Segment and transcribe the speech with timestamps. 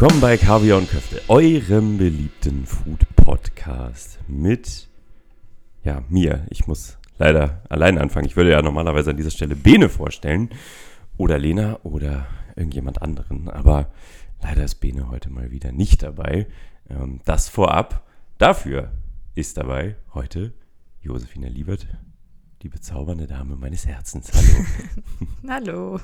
[0.00, 4.86] Willkommen bei Kaviar und Köfte, eurem beliebten Food-Podcast mit,
[5.82, 6.46] ja, mir.
[6.50, 8.26] Ich muss leider allein anfangen.
[8.26, 10.50] Ich würde ja normalerweise an dieser Stelle Bene vorstellen
[11.16, 13.90] oder Lena oder irgendjemand anderen, aber
[14.40, 16.46] leider ist Bene heute mal wieder nicht dabei.
[16.88, 18.06] Ähm, das vorab.
[18.38, 18.92] Dafür
[19.34, 20.52] ist dabei heute
[21.00, 21.88] Josefina Liebert,
[22.62, 24.30] die bezaubernde Dame meines Herzens.
[24.32, 24.64] Hallo.
[25.48, 26.00] Hallo.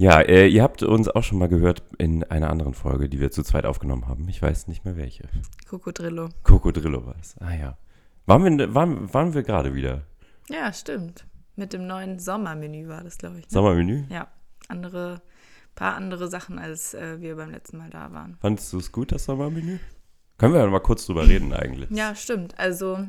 [0.00, 3.32] Ja, äh, ihr habt uns auch schon mal gehört in einer anderen Folge, die wir
[3.32, 4.28] zu zweit aufgenommen haben.
[4.28, 5.24] Ich weiß nicht mehr welche.
[5.66, 6.28] Krokodrillo.
[6.44, 7.36] Krokodrillo war es.
[7.40, 7.76] Ah ja.
[8.24, 10.02] Waren wir, waren, waren wir gerade wieder?
[10.48, 11.26] Ja, stimmt.
[11.56, 13.46] Mit dem neuen Sommermenü war das, glaube ich.
[13.46, 13.50] Ne?
[13.50, 14.04] Sommermenü?
[14.08, 14.28] Ja,
[14.68, 15.20] andere,
[15.74, 18.36] paar andere Sachen, als äh, wir beim letzten Mal da waren.
[18.40, 19.80] Fandest du es gut, das Sommermenü?
[20.36, 21.90] Können wir ja mal kurz drüber reden eigentlich.
[21.90, 22.56] Ja, stimmt.
[22.56, 23.04] Also,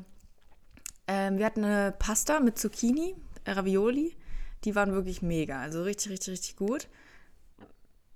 [1.07, 3.13] ähm, wir hatten eine Pasta mit Zucchini,
[3.45, 4.15] Ravioli.
[4.65, 5.61] Die waren wirklich mega.
[5.61, 6.87] Also richtig, richtig, richtig gut.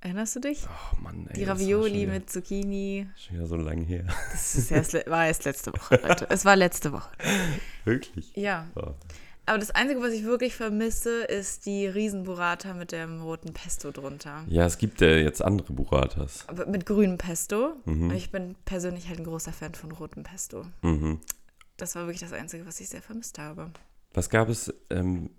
[0.01, 0.65] Erinnerst du dich?
[0.67, 1.33] Oh Mann, ey.
[1.35, 3.07] Die Ravioli wieder- mit Zucchini.
[3.15, 4.05] Schon wieder so lange her.
[4.31, 6.27] Das ist erst, war erst letzte Woche, Leute.
[6.29, 7.09] Es war letzte Woche.
[7.85, 8.35] Wirklich?
[8.35, 8.67] Ja.
[8.75, 8.93] Oh.
[9.45, 14.45] Aber das Einzige, was ich wirklich vermisse, ist die Riesenburrata mit dem roten Pesto drunter.
[14.47, 16.45] Ja, es gibt ja jetzt andere Burratas.
[16.47, 17.75] Aber mit grünem Pesto.
[17.83, 18.09] Mhm.
[18.09, 20.65] Und ich bin persönlich halt ein großer Fan von rotem Pesto.
[20.81, 21.19] Mhm.
[21.75, 23.69] Das war wirklich das Einzige, was ich sehr vermisst habe.
[24.13, 24.73] Was gab es?
[24.89, 25.31] Ähm,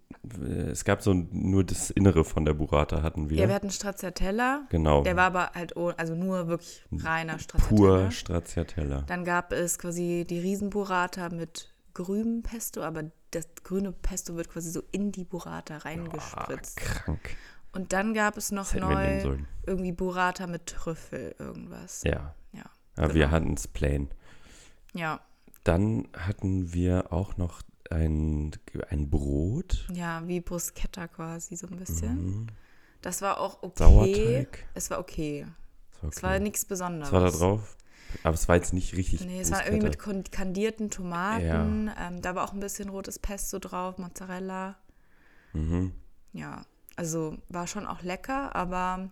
[0.42, 3.38] äh, es gab so nur das Innere von der Burrata hatten wir.
[3.38, 4.66] Ja, wir hatten Stracciatella.
[4.70, 5.02] genau.
[5.02, 7.78] Der war aber halt, also nur wirklich reiner Stracciatella.
[8.00, 9.02] pur Stracciatella.
[9.02, 14.70] Dann gab es quasi die Riesenburrata mit grünem Pesto, aber das grüne Pesto wird quasi
[14.70, 16.76] so in die Burrata reingespritzt.
[16.76, 17.36] krank.
[17.72, 22.02] Und dann gab es noch wir neu irgendwie Burrata mit Trüffel, irgendwas.
[22.04, 22.34] Ja.
[22.52, 22.64] Ja.
[22.96, 23.30] Aber wir Genau.
[23.36, 24.08] hatten es plain.
[24.94, 25.20] Ja,
[25.64, 28.52] Dann hatten wir auch noch ein,
[28.90, 29.86] ein Brot.
[29.92, 32.24] ja, wie Bruschetta quasi so ein bisschen.
[32.24, 32.46] Mhm.
[33.02, 33.74] Das war auch okay.
[33.84, 34.66] Sauerteig.
[34.74, 35.46] Es war okay.
[36.00, 36.42] War, Es war okay.
[36.42, 37.12] nichts Besonderes.
[37.12, 37.76] Was war da drauf?
[38.22, 39.20] Aber es war jetzt nicht richtig.
[39.26, 41.90] Nee, es war irgendwie mit kandierten Tomaten.
[42.00, 44.76] Ähm, da war auch ein bisschen rotes Pesto drauf, Mozzarella.
[45.52, 45.92] Mhm.
[46.32, 46.64] Ja,
[46.96, 49.10] also war schon auch lecker, aber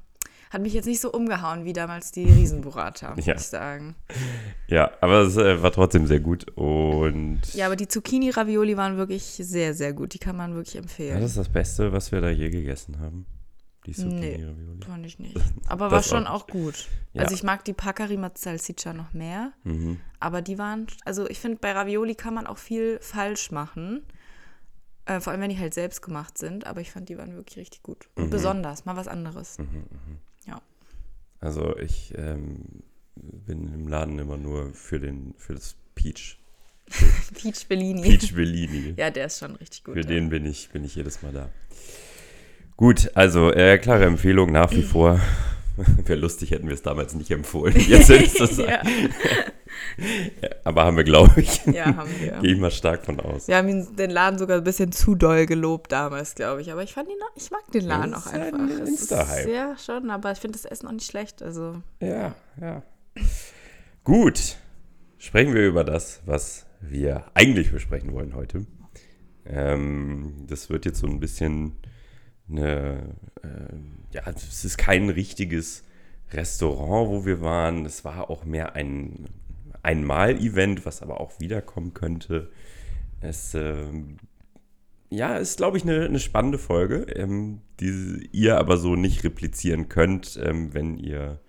[0.53, 3.35] hat mich jetzt nicht so umgehauen wie damals die Riesenburrata, muss Ja.
[3.37, 3.95] ich sagen.
[4.69, 6.51] Ja, aber es äh, war trotzdem sehr gut.
[6.57, 10.15] Und Ja, aber die Zucchini-Ravioli waren wirklich sehr, sehr gut.
[10.15, 11.21] Die kann man wirklich Ja, empfehlen.
[11.21, 13.27] das ist das Beste, was wir da je gegessen haben.
[13.87, 13.97] Die Nee.
[13.97, 14.85] Zucchini-Ravioli.
[14.87, 15.37] Fand ich nicht.
[15.69, 16.87] Aber war schon auch auch gut.
[17.15, 17.23] Ja.
[17.23, 19.53] Also ich mag die Pacari mit Salsiccia noch mehr.
[19.65, 19.99] Mhm.
[20.21, 24.03] Aber die waren, also ich finde, bei Ravioli kann man auch viel falsch machen.
[25.05, 26.65] Äh, vor allem, wenn die halt selbst gemacht sind.
[26.67, 28.09] Aber ich fand, die waren wirklich richtig gut.
[28.15, 28.31] Und Mhm.
[28.31, 29.57] besonders, mal was anderes.
[31.43, 32.85] Also ich ähm,
[33.17, 36.39] bin im Laden immer nur für den für das Peach.
[37.35, 38.03] Peach Bellini.
[38.03, 38.95] Peach Bellini.
[38.97, 39.95] Ja, der ist schon richtig gut.
[39.95, 40.07] Für ja.
[40.07, 41.49] den bin ich, bin ich jedes Mal da.
[42.77, 45.21] Gut, also äh, klare Empfehlung nach wie vor.
[46.07, 47.75] Wäre lustig, hätten wir es damals nicht empfohlen.
[47.79, 48.83] Jetzt ist es ja,
[50.65, 51.65] Aber haben wir, glaube ich.
[51.67, 52.33] ja, haben wir.
[52.41, 53.49] Gehe ich mal stark von aus.
[53.49, 56.71] Wir haben ihn, den Laden sogar ein bisschen zu doll gelobt damals, glaube ich.
[56.73, 58.69] Aber ich fand ihn, auch- ich mag den Laden Das auch ein einfach.
[58.83, 59.49] Ist- Insta-Hype.
[59.49, 61.43] Ja, schon, aber ich finde das Essen auch nicht schlecht.
[61.43, 62.83] Also, Ja, ja.
[64.05, 64.57] Gut.
[65.19, 68.67] Sprechen wir über das, was wir eigentlich besprechen wollen heute.
[69.47, 71.77] Ähm, das wird jetzt so ein bisschen
[72.49, 75.85] eine, äh, ja, es ist kein richtiges
[76.33, 77.87] Restaurant, wo wir waren.
[77.87, 79.29] Es war auch mehr ein
[79.83, 82.51] Einmal-Event, was aber auch wiederkommen könnte.
[83.21, 84.19] Es, ähm,
[85.11, 89.89] ja, ist, glaube ich, eine, eine spannende Folge, ähm, die ihr aber so nicht replizieren
[89.89, 91.41] könnt, ähm, wenn ihr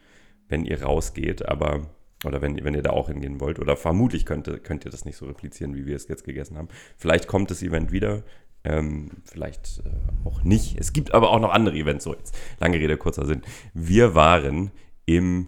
[0.53, 1.89] wenn ihr rausgeht, aber
[2.25, 3.59] oder wenn, wenn ihr da auch hingehen wollt.
[3.59, 6.69] Oder vermutlich könnt, könnt ihr das nicht so replizieren, wie wir es jetzt gegessen haben.
[6.95, 8.23] Vielleicht kommt das Event wieder,
[8.63, 10.77] ähm, vielleicht äh, auch nicht.
[10.77, 12.05] Es gibt aber auch noch andere Events.
[12.05, 13.41] So, jetzt lange Rede, kurzer Sinn.
[13.73, 14.71] Wir waren
[15.05, 15.47] im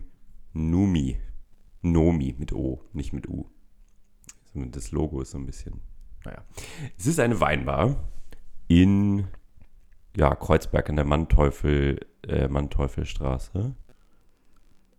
[0.53, 1.19] Numi.
[1.81, 3.45] Nomi mit O, nicht mit U.
[4.53, 5.81] Das Logo ist so ein bisschen,
[6.23, 6.43] naja.
[6.97, 8.09] Es ist eine Weinbar
[8.67, 9.27] in
[10.15, 13.75] ja, Kreuzberg in der Manteuffel, äh, Manteufelstraße.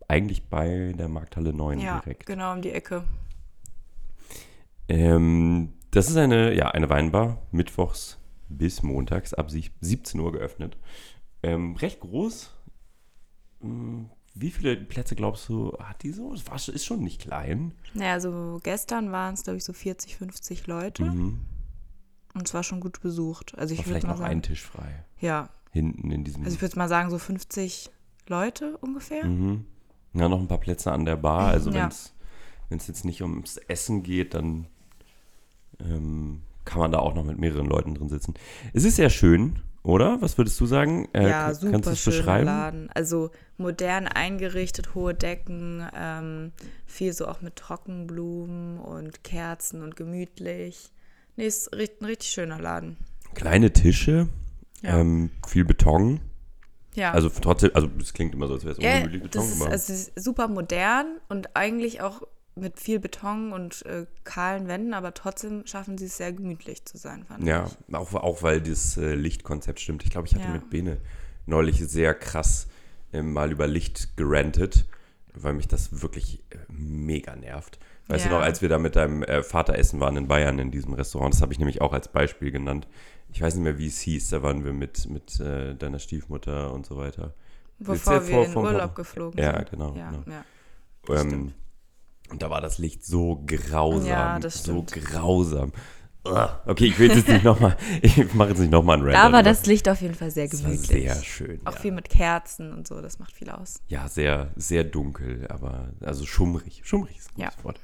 [0.08, 2.26] Eigentlich bei der Markthalle 9 ja, direkt.
[2.26, 3.02] genau um die Ecke.
[4.88, 10.76] Ähm, das ist eine, ja, eine Weinbar, mittwochs bis montags ab sieb- 17 Uhr geöffnet.
[11.43, 12.50] Ähm, recht groß.
[13.60, 16.32] Hm, Wie viele Plätze glaubst du, hat die so?
[16.34, 17.72] Es war, ist schon nicht klein.
[17.94, 21.04] Naja, also gestern waren es, glaube ich, so 40, 50 Leute.
[21.06, 21.40] Mhm.
[22.34, 23.56] Und es war schon gut besucht.
[23.56, 24.31] Also ich würde vielleicht mal noch sagen.
[24.31, 25.04] ein Tisch frei.
[25.20, 26.44] Ja, Hinten in diesem.
[26.44, 27.90] also ich würde mal sagen, so 50
[28.28, 29.25] Leute ungefähr.
[29.25, 29.64] Mhm.
[30.12, 31.49] Ja, noch ein paar Plätze an der Bar.
[31.52, 31.88] Also Ja.
[32.69, 34.66] wenn es jetzt nicht ums Essen geht, dann
[35.81, 38.34] ähm, kann man da auch noch mit mehreren Leuten drin sitzen.
[38.73, 40.20] Es ist sehr schön oder?
[40.20, 41.08] Was würdest du sagen?
[41.12, 42.46] Äh, ja, super kannst du es schöner beschreiben?
[42.46, 42.90] Laden.
[42.93, 46.52] Also modern eingerichtet, hohe Decken, ähm,
[46.87, 50.90] viel so auch mit Trockenblumen und Kerzen und gemütlich.
[51.37, 52.96] Nee, ist ein richtig schöner Laden.
[53.34, 54.28] Kleine Tische,
[54.82, 54.99] Ja.
[54.99, 56.20] ähm, viel Beton.
[56.96, 57.12] Ja.
[57.12, 59.93] Also trotzdem, also es klingt immer so, als wäre es ja, ungemütlich Beton, aber also
[59.93, 62.23] es ist super modern und eigentlich auch
[62.58, 66.97] mit viel Beton und äh, kahlen Wänden, aber trotzdem schaffen sie es sehr gemütlich zu
[66.97, 67.94] sein, fand ja, ich.
[67.94, 70.03] auch, auch weil das äh, Lichtkonzept stimmt.
[70.05, 70.53] Ich glaube, ich hatte Ja.
[70.55, 70.97] mit Bene
[71.44, 72.67] neulich sehr krass
[73.12, 74.87] äh, mal über Licht gerantet,
[75.35, 77.79] weil mich das wirklich äh, mega nervt.
[78.08, 78.37] Weißt du Ja.
[78.38, 81.35] noch, als wir da mit deinem äh, Vater essen waren in Bayern in diesem Restaurant,
[81.35, 82.88] das habe ich nämlich auch als Beispiel genannt.
[83.29, 86.73] Ich weiß nicht mehr, wie es hieß, da waren wir mit, mit äh, deiner Stiefmutter
[86.73, 87.35] und so weiter.
[87.79, 89.70] Bevor ja wir vor- in Urlaub geflogen Ja, sind.
[89.73, 90.25] genau, Ja, genau.
[90.26, 91.20] ja.
[91.20, 91.52] Ähm,
[92.31, 94.06] und da war das Licht so grausam.
[94.08, 94.93] Ja, das so stimmt.
[95.06, 95.73] grausam.
[96.26, 96.49] Ugh.
[96.67, 99.14] Okay, ich will jetzt nicht nochmal, ich mache jetzt nicht nochmal einen Rant.
[99.17, 100.87] Da war das Licht auf jeden Fall sehr gemütlich.
[100.88, 101.61] sehr schön.
[101.64, 101.78] Auch ja.
[101.81, 103.81] viel mit Kerzen und so, das macht viel aus.
[103.87, 106.82] ja, sehr, sehr dunkel, aber also schummrig.
[106.84, 107.49] Schummrig ist ein Ja.
[107.50, 107.81] gutes Wort.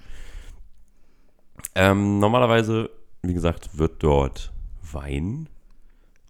[1.74, 2.90] Ähm, normalerweise,
[3.22, 4.52] wie gesagt, wird dort
[4.90, 5.48] Wein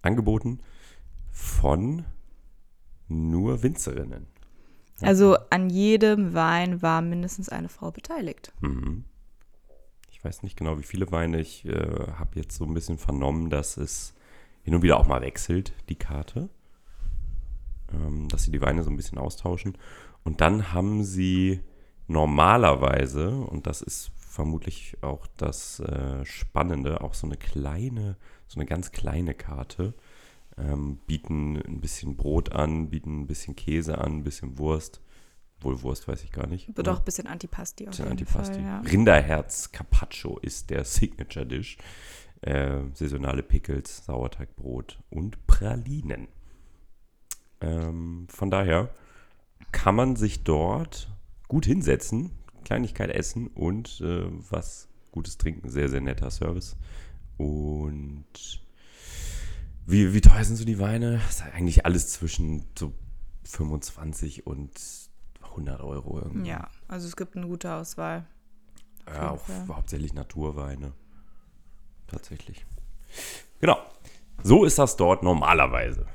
[0.03, 0.61] angeboten
[1.31, 2.05] von
[3.09, 4.27] nur Winzerinnen.
[5.03, 8.53] Also an jedem Wein war mindestens eine Frau beteiligt.
[8.61, 9.05] Mhm.
[10.11, 11.41] Ich weiß nicht genau, wie viele Weine.
[11.41, 14.15] Ich äh, habe jetzt so ein bisschen vernommen, dass es
[14.63, 16.49] hin und wieder auch mal wechselt, die Karte.
[17.93, 19.77] Ähm, dass sie die Weine so ein bisschen austauschen.
[20.25, 21.61] Und dann haben sie
[22.07, 28.17] normalerweise, und das ist vermutlich auch das äh, Spannende, auch so eine kleine,
[28.47, 29.95] so eine ganz kleine Karte.
[30.59, 35.01] Ähm, bieten ein bisschen Brot an, bieten ein bisschen Käse an, ein bisschen Wurst.
[35.61, 36.77] Wohl Wurst weiß ich gar nicht.
[36.77, 38.55] Wird auch ein bisschen Antipasti auf Bisschen jeden Antipasti.
[38.55, 38.63] Fall.
[38.63, 38.81] Ja.
[38.81, 41.79] Rinderherz Carpaccio ist der Signature Dish.
[42.43, 46.27] Äh, saisonale Pickles, Sauerteigbrot und Pralinen.
[47.61, 48.91] Ähm, von daher
[49.71, 51.09] kann man sich dort
[51.47, 52.33] gut hinsetzen,
[52.65, 55.69] Kleinigkeit essen und äh, was Gutes trinken.
[55.69, 56.77] Sehr, sehr netter Service.
[57.37, 58.61] Und
[59.87, 61.19] wie, wie teuer sind so die Weine?
[61.27, 62.93] Das ist eigentlich alles zwischen so
[63.45, 64.71] 25 und
[65.43, 66.49] 100 Euro irgendwie.
[66.49, 68.27] ja, also es gibt eine gute Auswahl.
[69.07, 70.93] Auf Ja, auch hauptsächlich Naturweine.
[72.07, 72.65] Tatsächlich.
[73.61, 73.79] Genau.
[74.43, 76.07] So ist das dort normalerweise.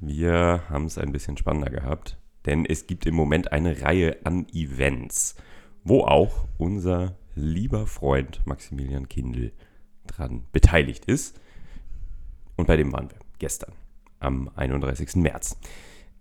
[0.00, 4.46] Wir haben es ein bisschen spannender gehabt, denn es gibt im Moment eine Reihe an
[4.52, 5.34] Events,
[5.84, 9.52] wo auch unser lieber Freund Maximilian Kindl
[10.06, 11.40] dran beteiligt ist.
[12.56, 13.72] Und bei dem waren wir gestern,
[14.18, 15.16] am 31.
[15.16, 15.58] März.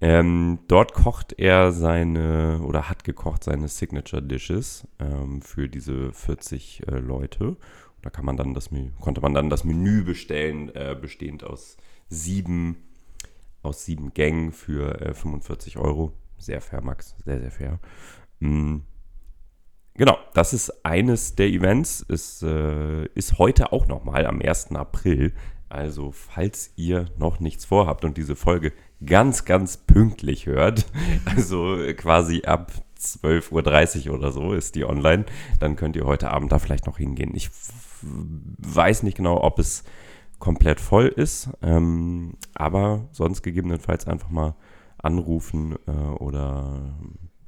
[0.02, 6.88] Ähm, dort kocht er seine oder hat gekocht seine Signature Dishes ähm, für diese 40
[6.88, 7.56] äh, Leute.
[8.02, 11.78] Da kann man dann das, konnte man dann das Menü bestellen, äh, bestehend aus
[12.10, 12.78] sieben,
[13.64, 16.14] aus sieben Gängen für äh, 45 Euro.
[16.38, 17.80] Sehr fair, Max, sehr, sehr fair.
[18.40, 18.80] Mm.
[19.98, 22.02] Genau, das ist eines der Events.
[22.02, 24.74] Ist, äh, ist heute auch nochmal am 1.
[24.74, 25.34] April.
[25.70, 28.36] Also, falls ihr noch nichts vorhabt und diese
[29.06, 30.86] ganz, ganz pünktlich hört,
[31.26, 35.26] also quasi ab 12.30 Uhr oder so ist die online,
[35.60, 37.32] dann könnt ihr heute Abend da vielleicht noch hingehen.
[37.36, 37.50] Ich
[38.02, 39.84] weiß nicht genau, ob es
[40.40, 44.56] komplett voll ist, ähm, aber sonst gegebenenfalls einfach mal
[44.98, 46.96] anrufen äh, oder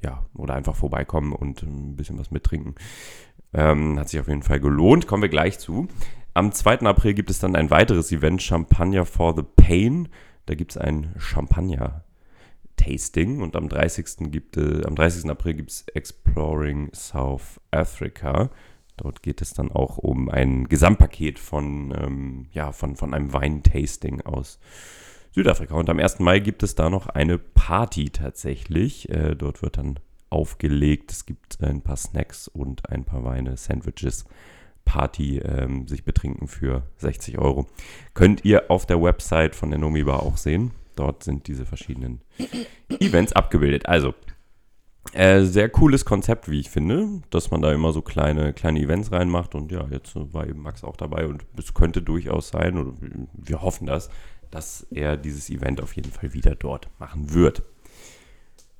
[0.02, 2.76] ja, oder einfach vorbeikommen und ein bisschen was mittrinken.
[3.54, 5.08] Ähm, hat sich auf jeden Fall gelohnt.
[5.08, 5.88] Kommen wir gleich zu.
[6.38, 6.82] Am 2.
[6.82, 10.08] April gibt es dann ein weiteres Event, Champagner for the Pain.
[10.46, 14.30] Da gibt es ein Champagner-Tasting und am 30.
[14.30, 15.32] Gibt, äh, am 30.
[15.32, 18.52] April gibt es Exploring South Africa.
[18.98, 24.22] Dort geht es dann auch um ein Gesamtpaket von, ähm, ja, von, von einem Weintasting
[24.22, 24.60] aus
[25.32, 25.74] Südafrika.
[25.74, 26.20] Und am 1.
[26.20, 29.10] Mai gibt es da noch eine Party tatsächlich.
[29.10, 31.12] Äh, dort wird dann aufgelegt.
[31.12, 34.26] Es gibt ein paar Snacks und ein paar Weine, Sandwiches.
[34.88, 37.68] Party ähm, sich betrinken für 60 Euro.
[38.14, 40.72] Könnt ihr auf der Website von der Nomi Bar auch sehen.
[40.96, 42.22] Dort sind diese verschiedenen
[43.00, 43.86] Events abgebildet.
[43.86, 44.16] Also,
[45.14, 49.12] äh, sehr cooles Konzept, wie ich finde, dass man da immer so kleine, kleine Events
[49.12, 49.56] reinmacht.
[49.56, 52.94] Und ja, jetzt war eben Max auch dabei und es könnte durchaus sein, oder
[53.34, 54.10] wir hoffen das,
[54.50, 57.64] dass er dieses Event auf jeden Fall wieder dort machen wird.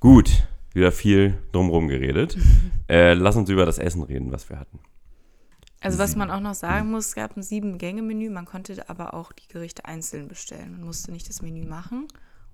[0.00, 2.36] Gut, wieder viel drumherum geredet.
[2.90, 4.78] Äh, lass uns über das Essen reden, was wir hatten.
[5.80, 9.32] Also was man auch noch sagen muss, es gab ein Sieben-Gänge-Menü, man konnte aber auch
[9.32, 10.72] die Gerichte einzeln bestellen.
[10.72, 12.08] Man musste nicht das Menü machen.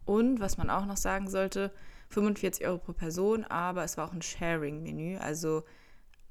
[0.05, 1.73] Und was man auch noch sagen sollte,
[2.11, 5.17] 45 Euro pro Person, aber es war auch ein Sharing-Menü.
[5.17, 5.65] Also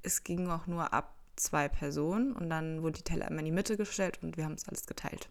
[0.04, 3.52] es ging auch nur ab zwei Personen und dann wurden die Teller immer in die
[3.52, 5.30] Mitte gestellt und wir haben es alles geteilt.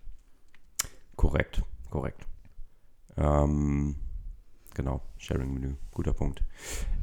[1.14, 2.26] Korrekt, korrekt.
[3.16, 3.97] Ähm,
[4.75, 6.42] genau, Sharing-Menü, guter Punkt.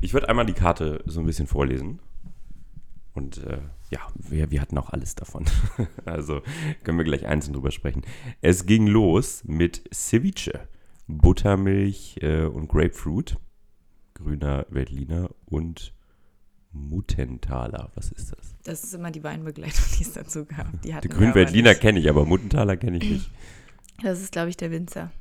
[0.01, 2.01] Ich würde einmal die Karte so ein bisschen vorlesen.
[3.13, 5.45] Und äh, ja, wir, wir hatten auch alles davon.
[6.05, 6.41] also
[6.83, 8.03] können wir gleich einzeln drüber sprechen.
[8.41, 10.67] Es ging los mit Ceviche,
[11.07, 13.37] Buttermilch äh, und Grapefruit,
[14.13, 15.93] grüner Veltliner und
[16.71, 17.91] Muttenthaler.
[17.95, 18.55] Was ist das?
[18.63, 20.81] Das ist immer die Weinbegleitung, die es dazu gab.
[20.83, 23.31] Die Die grünen Veltliner kenne ich, aber Muttenthaler kenne ich nicht.
[24.03, 25.11] Das ist, glaube ich, der Winzer.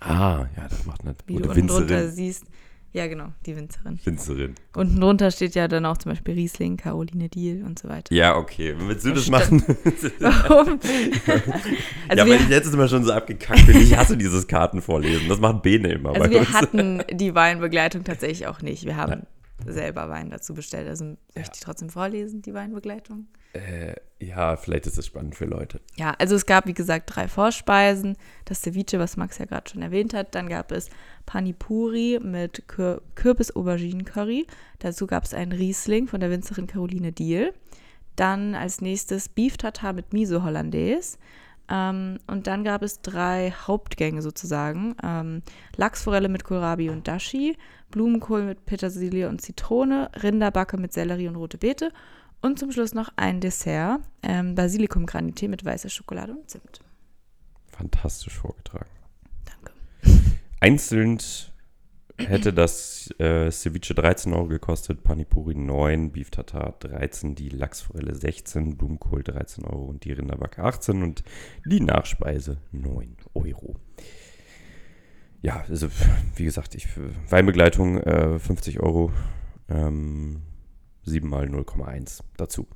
[0.00, 2.10] Ah, ja, das macht eine Wie gute du Winzerin.
[2.10, 2.44] siegt.
[2.92, 4.00] Ja, genau, die Winzerin.
[4.02, 4.54] Winzerin.
[4.74, 8.12] Unten drunter steht ja dann auch zum Beispiel Riesling, Caroline Diel und so weiter.
[8.12, 8.74] Ja, okay.
[8.78, 9.62] Willst du das machen?
[10.18, 10.80] Warum?
[11.26, 11.34] ja,
[12.08, 13.80] also weil ich letztes Mal schon so abgekackt bin.
[13.80, 15.28] Ich hasse dieses Kartenvorlesen.
[15.28, 16.52] Das macht Bene immer also wir uns.
[16.52, 18.84] hatten die Weinbegleitung tatsächlich auch nicht.
[18.84, 19.22] Wir haben
[19.64, 20.88] selber Wein dazu bestellt.
[20.88, 23.28] Also möchte ich trotzdem vorlesen, die Weinbegleitung.
[23.52, 25.80] Äh, ja, vielleicht ist es spannend für Leute.
[25.96, 28.16] Ja, also es gab, wie gesagt, drei Vorspeisen.
[28.44, 30.34] Das Ceviche, was Max ja gerade schon erwähnt hat.
[30.34, 30.88] Dann gab es
[31.26, 34.46] Panipuri mit Kür Kürbis-Auberginen-Curry.
[34.78, 37.52] Dazu gab es einen Riesling von der Winzerin Caroline Diel.
[38.14, 41.18] Dann als nächstes Beef Tartar mit Miso Hollandaise.
[41.70, 44.94] Ähm, und dann gab es drei Hauptgänge sozusagen.
[45.02, 45.42] Ähm,
[45.76, 47.56] Lachsforelle mit Kohlrabi und Dashi,
[47.90, 51.90] Blumenkohl mit Petersilie und Zitrone, Rinderbacke mit Sellerie und rote Beete
[52.40, 56.80] und zum Schluss noch ein Dessert, ähm, Basilikum Granité mit weißer Schokolade und Zimt.
[57.66, 58.90] Fantastisch vorgetragen.
[59.44, 59.72] Danke.
[60.60, 61.18] Einzeln
[62.18, 68.76] hätte das äh, Ceviche 13 Euro gekostet, Panipuri 9, Beef Tartar 13, die Lachsforelle 16,
[68.76, 71.22] Blumenkohl 13 Euro und die Rinderbacke 18 und
[71.64, 73.76] die Nachspeise 9 Euro.
[75.42, 75.88] Ja, also
[76.36, 76.88] wie gesagt, ich
[77.30, 79.10] Weinbegleitung äh, 50 Euro,
[79.70, 80.42] ähm,
[81.10, 82.66] 7 mal 0,1 dazu.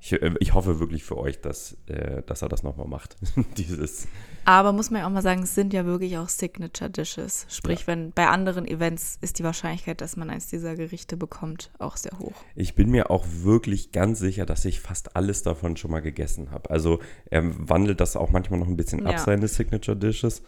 [0.00, 3.16] Ich, äh, ich hoffe wirklich für euch, dass, äh, dass er das nochmal macht.
[3.56, 4.06] Dieses
[4.44, 7.46] Aber muss man ja auch mal sagen, es sind ja wirklich auch Signature Dishes.
[7.48, 11.96] Sprich, wenn bei anderen Events ist die Wahrscheinlichkeit, dass man eins dieser Gerichte bekommt, auch
[11.96, 12.44] sehr hoch.
[12.54, 16.52] Ich bin mir auch wirklich ganz sicher, dass ich fast alles davon schon mal gegessen
[16.52, 16.70] habe.
[16.70, 19.18] Also er wandelt das auch manchmal noch ein bisschen ab, Ja.
[19.18, 20.42] seine Signature Dishes.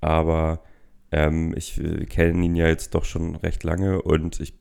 [0.00, 0.62] Aber
[1.12, 4.54] ähm, ich äh, kenne ihn ja jetzt doch schon recht lange und ich,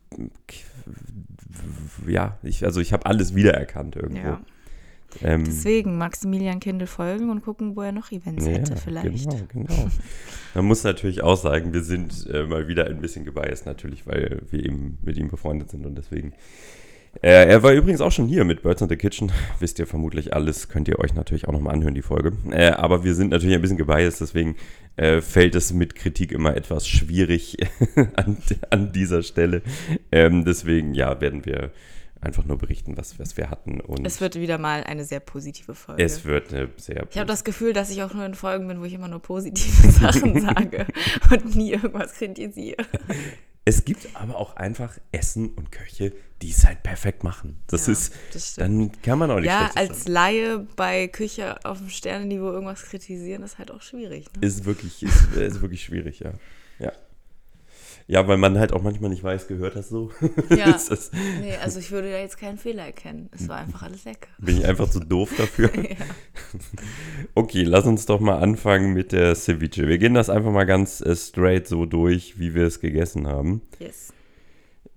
[2.08, 4.28] ja, ich, also ich habe alles wiedererkannt irgendwo.
[4.28, 4.42] Ja.
[5.22, 9.30] Ähm, Deswegen Maximilian Kindl folgen und gucken, wo er noch Events hätte vielleicht.
[9.30, 9.88] Genau, genau.
[10.54, 14.42] Man muss natürlich auch sagen, wir sind äh, mal wieder ein bisschen gebiased natürlich, weil
[14.50, 16.34] wir eben mit ihm befreundet sind und deswegen.
[17.22, 19.32] Äh, er war übrigens auch schon hier mit Birds in the Kitchen.
[19.60, 22.34] Wisst ihr vermutlich alles, könnt ihr euch natürlich auch nochmal anhören, die Folge.
[22.52, 24.56] Äh, aber wir sind natürlich ein bisschen gebiased, deswegen
[24.98, 27.58] äh, fällt es mit Kritik immer etwas schwierig
[28.16, 28.38] an,
[28.70, 29.62] an dieser Stelle.
[30.12, 31.72] Ähm, deswegen, ja, werden wir
[32.22, 33.80] einfach nur berichten, was, was wir hatten.
[33.80, 36.04] Und Es wird wieder mal eine sehr positive Folge.
[36.04, 38.82] es wird eine sehr ich habe das Gefühl, dass ich auch nur in Folgen bin,
[38.82, 40.88] wo ich immer nur positive Sachen sage
[41.32, 42.84] und nie irgendwas kritisiere.
[43.68, 47.58] Es gibt aber auch einfach Essen und Köche, die es halt perfekt machen.
[47.68, 50.12] Das Ja, ist, das dann kann man auch nicht Ja, als sagen.
[50.12, 54.28] Laie bei Küche auf dem Sternenniveau irgendwas kritisieren, ist halt auch schwierig.
[54.36, 54.46] Ne?
[54.48, 56.34] Ist wirklich, ist, ist wirklich schwierig, ja.
[58.08, 58.28] Ja.
[58.28, 60.12] Weil man halt auch manchmal nicht weiß, gehört das so?
[60.56, 60.66] Ja.
[60.72, 63.30] das, Nee, also ich würde da jetzt keinen Fehler erkennen.
[63.32, 64.28] Es war einfach alles lecker.
[64.38, 65.70] bin ich einfach zu doof dafür?
[65.76, 65.96] ja.
[67.36, 69.88] Okay, lass uns doch mal anfangen mit der Ceviche.
[69.88, 73.62] Wir gehen das einfach mal ganz äh, straight so durch, wie wir es gegessen haben.
[73.80, 74.14] Yes.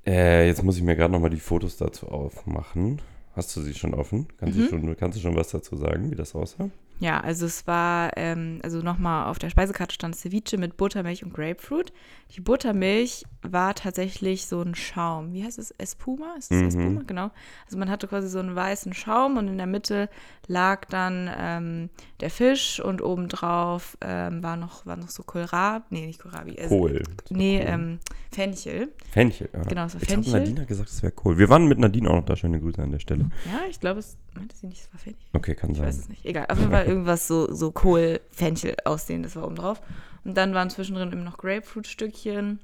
[0.07, 3.01] Äh, jetzt muss ich mir gerade nochmal die Fotos dazu aufmachen.
[3.35, 4.27] Hast du sie schon offen?
[4.39, 4.63] Kannst, Mhm.
[4.65, 6.71] du, schon, kannst du schon was dazu sagen, wie das aussah?
[7.01, 11.33] Ja, also es war, ähm, also nochmal auf der Speisekarte stand Ceviche mit Buttermilch und
[11.33, 11.93] Grapefruit.
[12.35, 15.33] Die Buttermilch war tatsächlich so ein Schaum.
[15.33, 15.71] Wie heißt es?
[15.79, 16.35] Espuma?
[16.39, 16.69] Ist das Mhm.
[16.81, 17.03] Espuma?
[17.07, 17.31] Genau.
[17.67, 20.09] Also man hatte quasi so einen weißen Schaum und in der Mitte
[20.49, 21.91] lag dann ähm,
[22.21, 25.85] der Fisch und obendrauf ähm, war, noch, war noch so Kohlrabi.
[25.91, 26.57] Nee, nicht Kohlrabi.
[26.57, 27.03] äh, Kohl.
[27.31, 28.01] Nee, ähm,
[28.33, 28.89] Fenchel.
[29.11, 29.49] Fenchel.
[29.53, 29.63] Ja.
[29.63, 30.41] Genau, so Jetzt hat Fenchel.
[30.41, 31.39] Nadine gesagt, es wäre Kohl.
[31.39, 32.35] Wir waren mit Nadine auch noch da.
[32.37, 33.31] Schöne Grüße an der Stelle.
[33.47, 35.23] Ja, ich glaube, es meinte sie nicht, es war Fenchel.
[35.33, 36.03] Okay, kann Ich weiß sein.
[36.05, 36.25] es nicht.
[36.27, 36.47] Egal.
[36.49, 39.81] Auf jeden Fall irgendwas so, so Kohl, Fenchel aussehen, das war oben drauf.
[40.25, 42.61] Und dann waren zwischendrin eben noch Grapefruit-Stückchen,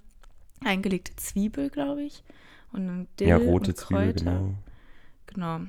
[0.64, 2.24] eingelegte Zwiebel, glaube ich.
[2.72, 4.54] Und dann Dill Ja, rote Zwiebel, genau.
[5.26, 5.60] Genau.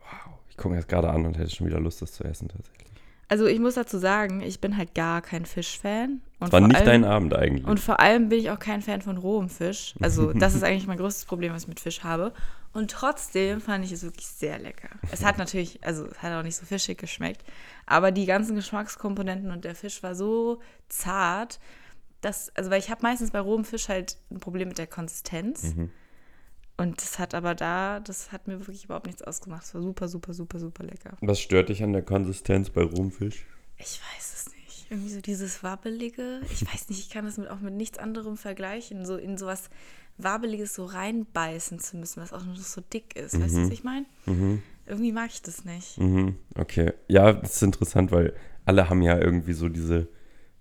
[0.00, 0.34] Wow.
[0.50, 2.84] Ich gucke mir das gerade an und hätte schon wieder Lust, das zu essen tatsächlich.
[3.28, 6.20] Also ich muss dazu sagen, ich bin halt gar kein Fischfan.
[6.40, 7.66] Und War vor nicht allem, dein Abend eigentlich.
[7.66, 9.94] Und vor allem bin ich auch kein Fan von rohem Fisch.
[10.00, 12.32] Also das ist eigentlich mein größtes Problem, was ich mit Fisch habe.
[12.74, 14.88] Und trotzdem fand ich es wirklich sehr lecker.
[15.12, 17.44] Es hat natürlich, also es hat auch nicht so fischig geschmeckt,
[17.86, 21.60] aber die ganzen Geschmackskomponenten und der Fisch war so zart,
[22.20, 25.74] dass, also weil ich habe meistens bei rohem Fisch halt ein Problem mit der Konsistenz.
[25.74, 25.92] Mhm.
[26.76, 29.62] Und das hat aber da, das hat mir wirklich überhaupt nichts ausgemacht.
[29.62, 31.16] Es war super, super, super, super lecker.
[31.20, 33.46] Was stört dich an der Konsistenz bei Rumfisch?
[33.76, 34.53] Ich weiß es nicht.
[34.94, 36.40] Irgendwie so dieses Wabbelige.
[36.52, 39.04] Ich weiß nicht, ich kann das mit, auch mit nichts anderem vergleichen.
[39.04, 39.68] So in sowas
[40.18, 43.40] Wabbeliges so reinbeißen zu müssen, was auch noch so dick ist.
[43.40, 44.06] Weißt du, was ich meine?
[44.86, 45.98] Irgendwie mag ich das nicht.
[45.98, 46.92] Mhm, okay.
[47.08, 48.34] Ja, das ist interessant, weil
[48.64, 50.06] alle haben ja irgendwie so diese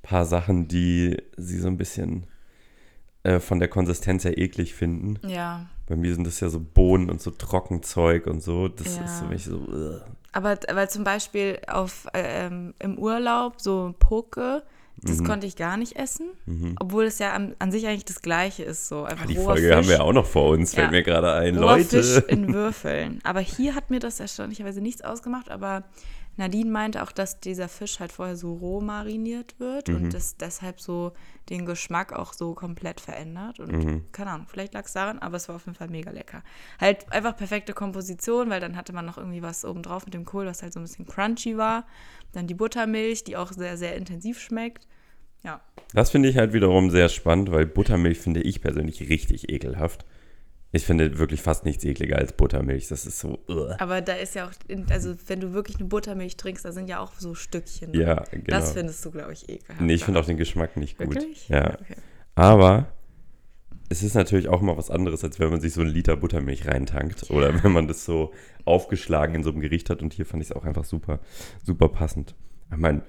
[0.02, 2.26] paar Sachen, die sie so ein bisschen
[3.22, 5.20] äh, von der Konsistenz her eklig finden.
[5.30, 5.70] Ja.
[5.86, 8.68] Bei mir sind das ja so Bohnen und so Trockenzeug und so.
[8.68, 9.06] Das Ja.
[9.06, 9.58] ist für mich so.
[9.58, 10.02] ugh.
[10.34, 14.64] Aber weil zum Beispiel auf, ähm, im Urlaub so Poke,
[15.02, 15.26] das Mhm.
[15.26, 16.28] konnte ich gar nicht essen,
[16.80, 18.88] obwohl es ja an, an sich eigentlich das Gleiche ist.
[18.88, 20.92] So einfach Ah, die Folge Fisch, haben wir ja auch noch vor uns, fällt Ja.
[20.92, 21.58] mir gerade ein.
[21.58, 22.04] roher Leute.
[22.04, 23.20] Fisch in Würfeln.
[23.24, 25.84] Aber hier hat mir das erstaunlicherweise nichts ausgemacht, aber
[26.36, 29.96] Nadine meinte auch, dass dieser Fisch halt vorher so roh mariniert wird Mhm.
[29.96, 31.14] und das deshalb so
[31.50, 33.60] den Geschmack auch so komplett verändert.
[33.60, 34.06] Und Mhm.
[34.12, 36.44] keine Ahnung, vielleicht lag es daran, aber es war auf jeden Fall mega lecker.
[36.80, 40.26] Halt einfach perfekte Komposition, weil dann hatte man noch irgendwie was oben drauf mit dem
[40.26, 41.86] Kohl, was halt so ein bisschen crunchy war.
[42.32, 44.88] Dann die Buttermilch, die auch sehr, sehr intensiv schmeckt.
[45.44, 45.62] Ja,
[45.94, 50.06] Das finde ich halt wiederum sehr spannend, weil Buttermilch finde ich persönlich richtig ekelhaft.
[50.76, 52.88] Ich finde wirklich fast nichts ekliger als Buttermilch.
[52.88, 53.38] Das ist so.
[53.48, 53.76] ugh.
[53.78, 56.90] aber da ist ja auch, in, also wenn du wirklich eine Buttermilch trinkst, da sind
[56.90, 57.94] ja auch so Stückchen.
[57.94, 58.02] drin.
[58.02, 58.44] Ja, genau.
[58.48, 59.82] Das findest du, glaube ich, ekelhaft.
[59.82, 61.14] nee, ich finde auch den Geschmack nicht gut.
[61.14, 61.48] Wirklich?
[61.48, 61.76] Ja.
[61.76, 61.96] Okay.
[62.34, 62.88] Aber
[63.90, 66.68] es ist natürlich auch mal was anderes, als wenn man sich so einen Liter Buttermilch
[66.68, 68.34] reintankt oder wenn man das so
[68.66, 70.02] aufgeschlagen in so einem Gericht hat.
[70.02, 71.20] Und hier fand ich es auch einfach super,
[71.64, 72.34] super passend.
[72.72, 73.04] Ich meine,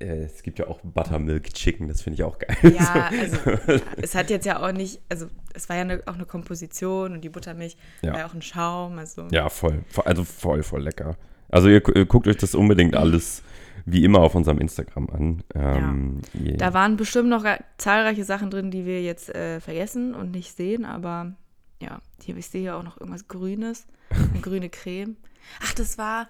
[0.00, 2.56] äh, es gibt ja auch Buttermilk Chicken, das finde ich auch geil.
[2.78, 6.14] Ja, also ja, es hat jetzt ja auch nicht, also es war ja eine, auch
[6.14, 8.12] eine Komposition und die Buttermilch Ja.
[8.12, 8.98] war ja auch ein Schaum.
[8.98, 9.84] Also Ja, voll.
[9.88, 11.16] Voll- Also voll, voll lecker.
[11.50, 13.42] Also ihr, ihr guckt euch das unbedingt alles
[13.84, 15.42] wie immer auf unserem Instagram an.
[15.54, 17.44] Ähm, je- da waren bestimmt noch
[17.78, 21.34] zahlreiche Sachen drin, die wir jetzt äh, vergessen und nicht sehen, aber
[21.82, 25.16] ja, hier, ich sehe hier auch noch irgendwas Grünes, eine grüne Creme.
[25.64, 26.28] Ach, das war,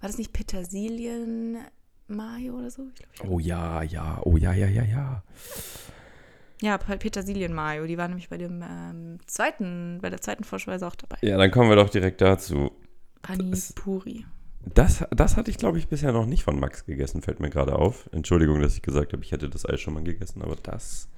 [0.00, 1.56] war das nicht Petersilien
[2.10, 2.86] Mayo oder so?
[2.94, 5.22] Ich glaub, ich oh ja, ja, oh ja, ja, ja, ja.
[6.62, 10.94] Ja, Pe- Petersilien-Mayo, die war nämlich bei dem ähm, zweiten, bei der zweiten Vorspeise auch
[10.94, 11.16] dabei.
[11.22, 12.72] Ja, dann kommen wir doch direkt dazu.
[13.22, 14.26] Pani das- Puri.
[14.74, 17.76] Das, das hatte ich, glaube ich, bisher noch nicht von Max gegessen, fällt mir gerade
[17.76, 18.10] auf.
[18.12, 21.08] Entschuldigung, dass ich gesagt habe, ich hätte das Eis schon mal gegessen, aber das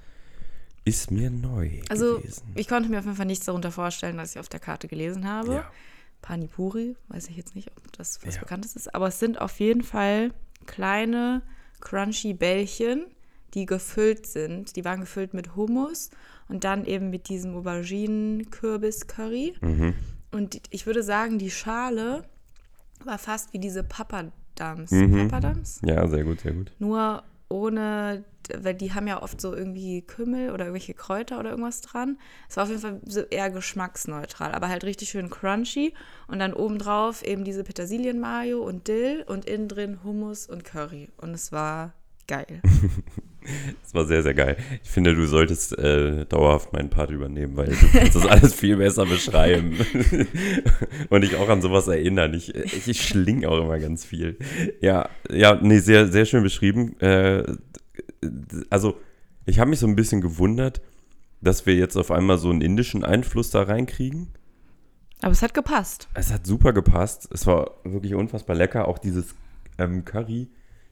[0.85, 2.43] ist mir neu Also, gewesen.
[2.55, 5.27] ich konnte mir auf jeden Fall nichts darunter vorstellen, was ich auf der Karte gelesen
[5.27, 5.55] habe.
[5.55, 5.71] Ja.
[6.21, 8.41] Pani Puri, weiß ich jetzt nicht, ob das was Ja.
[8.41, 10.31] Bekanntes ist, aber es sind auf jeden Fall
[10.63, 11.41] kleine,
[11.81, 13.05] crunchy Bällchen,
[13.53, 14.75] die gefüllt sind.
[14.75, 16.09] Die waren gefüllt mit Hummus
[16.49, 19.55] und dann eben mit diesem Auberginen-Kürbis-Curry.
[19.61, 19.93] Mhm.
[20.31, 22.23] Und ich würde sagen, die Schale
[23.03, 24.91] war fast wie diese Papadams.
[24.91, 25.29] Mhm.
[25.29, 25.79] Papadams?
[25.83, 26.71] Ja, sehr gut, sehr gut.
[26.79, 28.25] Nur ohne,
[28.57, 32.17] weil die haben ja oft so irgendwie Kümmel oder irgendwelche Kräuter oder irgendwas dran.
[32.49, 35.93] Es war auf jeden Fall so eher geschmacksneutral, aber halt richtig schön crunchy.
[36.27, 41.11] Und dann obendrauf eben diese Petersilien-Mayo und Dill und innen drin Hummus und Curry.
[41.17, 41.93] Und es war
[42.27, 42.61] geil.
[43.83, 44.57] Das war sehr, sehr geil.
[44.83, 48.77] Ich finde, du solltest äh, dauerhaft meinen Part übernehmen, weil du kannst das alles viel
[48.77, 49.77] besser beschreiben.
[51.09, 52.33] Und ich auch an sowas erinnern.
[52.33, 54.37] Ich, ich, ich schling auch immer ganz viel.
[54.81, 56.99] Ja, ja, nee, sehr, sehr schön beschrieben.
[56.99, 57.43] Äh,
[58.69, 58.95] also,
[59.45, 60.81] ich habe mich so ein bisschen gewundert,
[61.41, 64.29] dass wir jetzt auf einmal so einen indischen Einfluss da reinkriegen.
[65.21, 66.07] Aber es hat gepasst.
[66.13, 67.29] Es hat super gepasst.
[67.31, 68.87] Es war wirklich unfassbar lecker.
[68.87, 69.35] Auch dieses
[69.77, 70.49] ähm, Curry,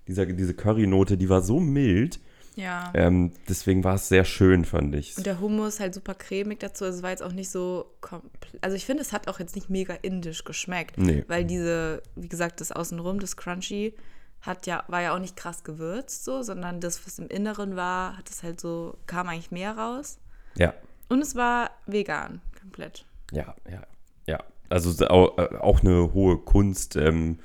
[0.08, 2.20] dieser, diese Curry-Note, die war so mild.
[2.56, 2.92] Ja.
[2.94, 5.18] Ähm, deswegen war es sehr schön, fand ich.
[5.18, 6.84] Und der Hummus halt super cremig dazu.
[6.86, 8.62] Also Es war jetzt auch nicht so komplett.
[8.62, 10.98] Also ich finde, es hat auch jetzt nicht mega indisch geschmeckt.
[10.98, 11.24] Nee.
[11.28, 13.94] Weil diese, wie gesagt, das Außenrum, das Crunchy,
[14.42, 18.18] hat ja, war ja auch nicht krass gewürzt so, sondern das, was im Inneren war,
[18.18, 20.18] hat es halt so, kam eigentlich mehr raus.
[20.58, 20.74] Ja,
[21.10, 23.06] Und es war vegan, komplett.
[23.32, 23.84] ja, ja,
[24.28, 24.40] ja.
[24.68, 27.40] Also äh, auch eine hohe Kunst, ähm,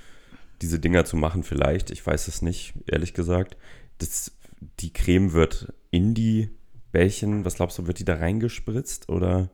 [0.63, 1.91] diese Dinger zu machen vielleicht.
[1.91, 3.57] Ich weiß es nicht, ehrlich gesagt.
[3.99, 4.33] Das,
[4.81, 6.51] die Creme wird in die
[6.93, 9.51] Bällchen, was glaubst du, wird die da reingespritzt oder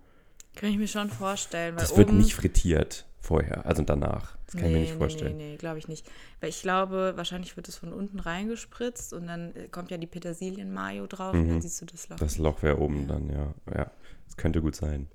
[0.55, 1.77] Kann ich mir schon vorstellen.
[1.77, 4.37] Das wird nicht frittiert vorher, also danach.
[4.47, 5.37] Das kann ich mir nicht vorstellen.
[5.37, 6.07] Nee, nee, nee, glaube ich nicht.
[6.41, 10.07] Weil ich glaube, wahrscheinlich wird es von unten reingespritzt und dann äh, kommt ja die
[10.07, 12.17] Petersilien-Mayo drauf und dann siehst du das Loch.
[12.17, 12.21] Mhm.
[12.21, 13.55] Das Loch wäre oben dann, ja.
[13.75, 13.91] Ja,
[14.27, 15.09] das könnte gut sein.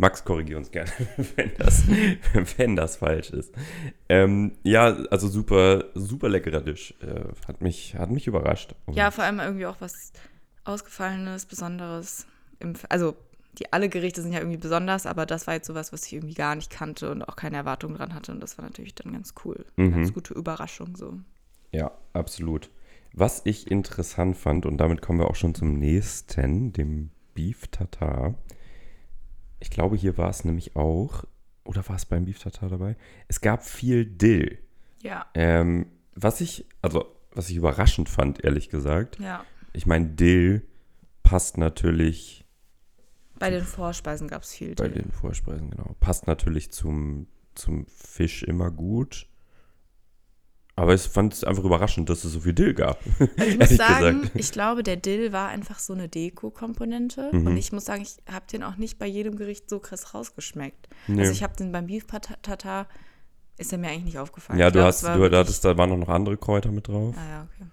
[0.00, 0.90] Max, korrigier uns gerne,
[1.36, 1.82] wenn das,
[2.56, 3.52] wenn das falsch ist.
[4.08, 6.94] Ähm, ja, also super, super leckerer Tisch.
[7.02, 8.76] Äh, hat, mich, hat mich überrascht.
[8.86, 10.12] Und Ja, vor allem irgendwie auch was
[10.64, 12.26] Ausgefallenes, Besonderes.
[12.60, 13.16] Im, also,
[13.58, 16.34] die alle Gerichte sind ja irgendwie besonders, aber das war jetzt sowas, was ich irgendwie
[16.34, 18.30] gar nicht kannte und auch keine Erwartung dran hatte.
[18.30, 19.66] Und das war natürlich dann ganz cool.
[19.74, 19.90] Mhm.
[19.90, 21.18] Ganz gute Überraschung so.
[21.72, 22.70] Ja, absolut.
[23.14, 28.34] Was ich interessant fand, und damit kommen wir auch schon zum nächsten, dem Beef Tartar.
[29.60, 31.24] Ich glaube, hier war es nämlich auch,
[31.64, 32.96] oder war es beim Beef Tartar dabei?
[33.28, 34.58] Es gab viel Dill.
[35.02, 35.26] Ja.
[35.34, 39.18] Ähm, was ich, also was ich überraschend fand, ehrlich gesagt.
[39.20, 39.44] Ja.
[39.72, 40.66] Ich meine, Dill
[41.22, 42.44] passt natürlich
[43.38, 44.74] Bei den Vorspeisen gab es viel.
[44.74, 45.02] bei Dill.
[45.02, 45.94] den Vorspeisen, genau.
[46.00, 49.27] Passt natürlich zum, zum Fisch immer gut.
[50.78, 53.00] Aber ich fand es einfach überraschend, dass es so viel Dill gab.
[53.36, 54.36] Also ich muss sagen, gesagt.
[54.38, 57.30] ich glaube, der Dill war einfach so eine Deko-Komponente.
[57.32, 57.46] Mhm.
[57.48, 60.88] Und ich muss sagen, ich habe den auch nicht bei jedem Gericht so krass rausgeschmeckt.
[61.08, 61.20] Nee.
[61.20, 62.86] Also ich habe den beim Beef Tartar,
[63.56, 64.58] ist er mir eigentlich nicht aufgefallen.
[64.58, 66.86] ja, Ich du glaub, hast, war du hattest, da waren auch noch andere Kräuter mit
[66.86, 67.14] drauf.
[67.18, 67.68] Ah ja, okay.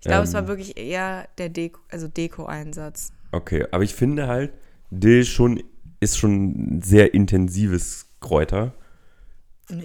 [0.00, 0.48] Ich glaube, es war Ähm.
[0.48, 3.12] wirklich eher der Deko, also Deko-Einsatz.
[3.30, 4.52] Okay, aber ich finde halt,
[4.90, 5.62] Dill schon
[6.00, 8.74] ist schon ein sehr intensives Kräuter.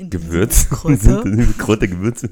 [0.10, 0.70] Gewürz.
[0.70, 1.24] Kräuter.
[1.58, 2.30] Kräuter, Gewürze.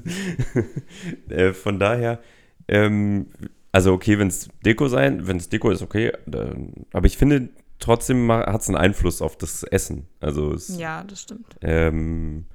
[1.28, 2.20] äh, von daher,
[2.68, 3.26] ähm,
[3.72, 6.12] also okay, wenn es Deko sein, wenn es Deko ist, okay.
[6.26, 10.06] Dann, aber ich finde, trotzdem hat es einen Einfluss auf das Essen.
[10.20, 11.56] Also es, Ja, das stimmt.
[11.62, 12.46] ähm,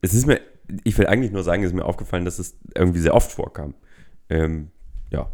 [0.00, 0.40] es ist mir,
[0.84, 3.74] ich will eigentlich nur sagen, es ist mir aufgefallen, dass es irgendwie sehr oft vorkam.
[4.30, 4.70] Ähm,
[5.10, 5.30] ja,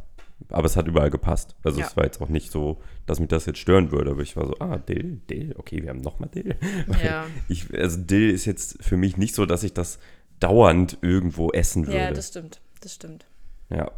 [0.49, 1.55] aber es hat überall gepasst.
[1.63, 1.87] Also Ja.
[1.87, 4.47] es war jetzt auch nicht so, dass mich das jetzt stören würde, aber ich war
[4.47, 6.57] so, ah, Dill, Dill, okay, wir haben nochmal Dill.
[7.05, 7.27] Ja.
[7.49, 9.99] Ich, also Dill ist jetzt für mich nicht so, dass ich das
[10.41, 11.99] dauernd irgendwo essen würde.
[11.99, 12.61] ja, das stimmt.
[12.81, 13.27] Das stimmt.
[13.69, 13.91] ja.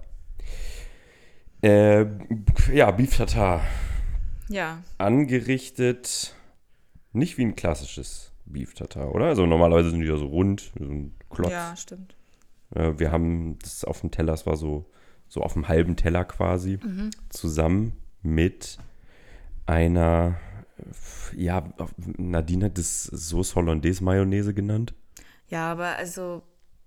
[1.63, 2.07] Äh,
[2.73, 3.61] ja, Beef Tartar.
[4.49, 6.35] Ja, Angerichtet
[7.13, 9.27] nicht wie ein klassisches Beef Tartar, oder?
[9.27, 11.53] Also normalerweise sind die ja so rund, so ein Klotz.
[11.53, 12.17] ja, stimmt.
[12.75, 14.87] Äh, wir haben das auf dem Teller, es war so,
[15.33, 17.09] so auf dem halben Teller quasi, Mhm.
[17.31, 18.77] zusammen mit
[19.65, 20.37] einer,
[21.35, 21.73] ja,
[22.19, 24.93] Nadine hat das Sauce Hollandaise Mayonnaise genannt.
[25.49, 26.43] Ja, aber also,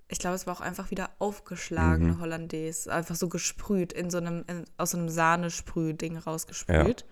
[0.09, 2.19] ich glaube, es war auch einfach wieder aufgeschlagene Mhm.
[2.19, 2.93] Hollandaise.
[2.93, 7.05] Einfach so gesprüht, in so einem, in, aus so einem Sahnesprüh-Ding rausgesprüht.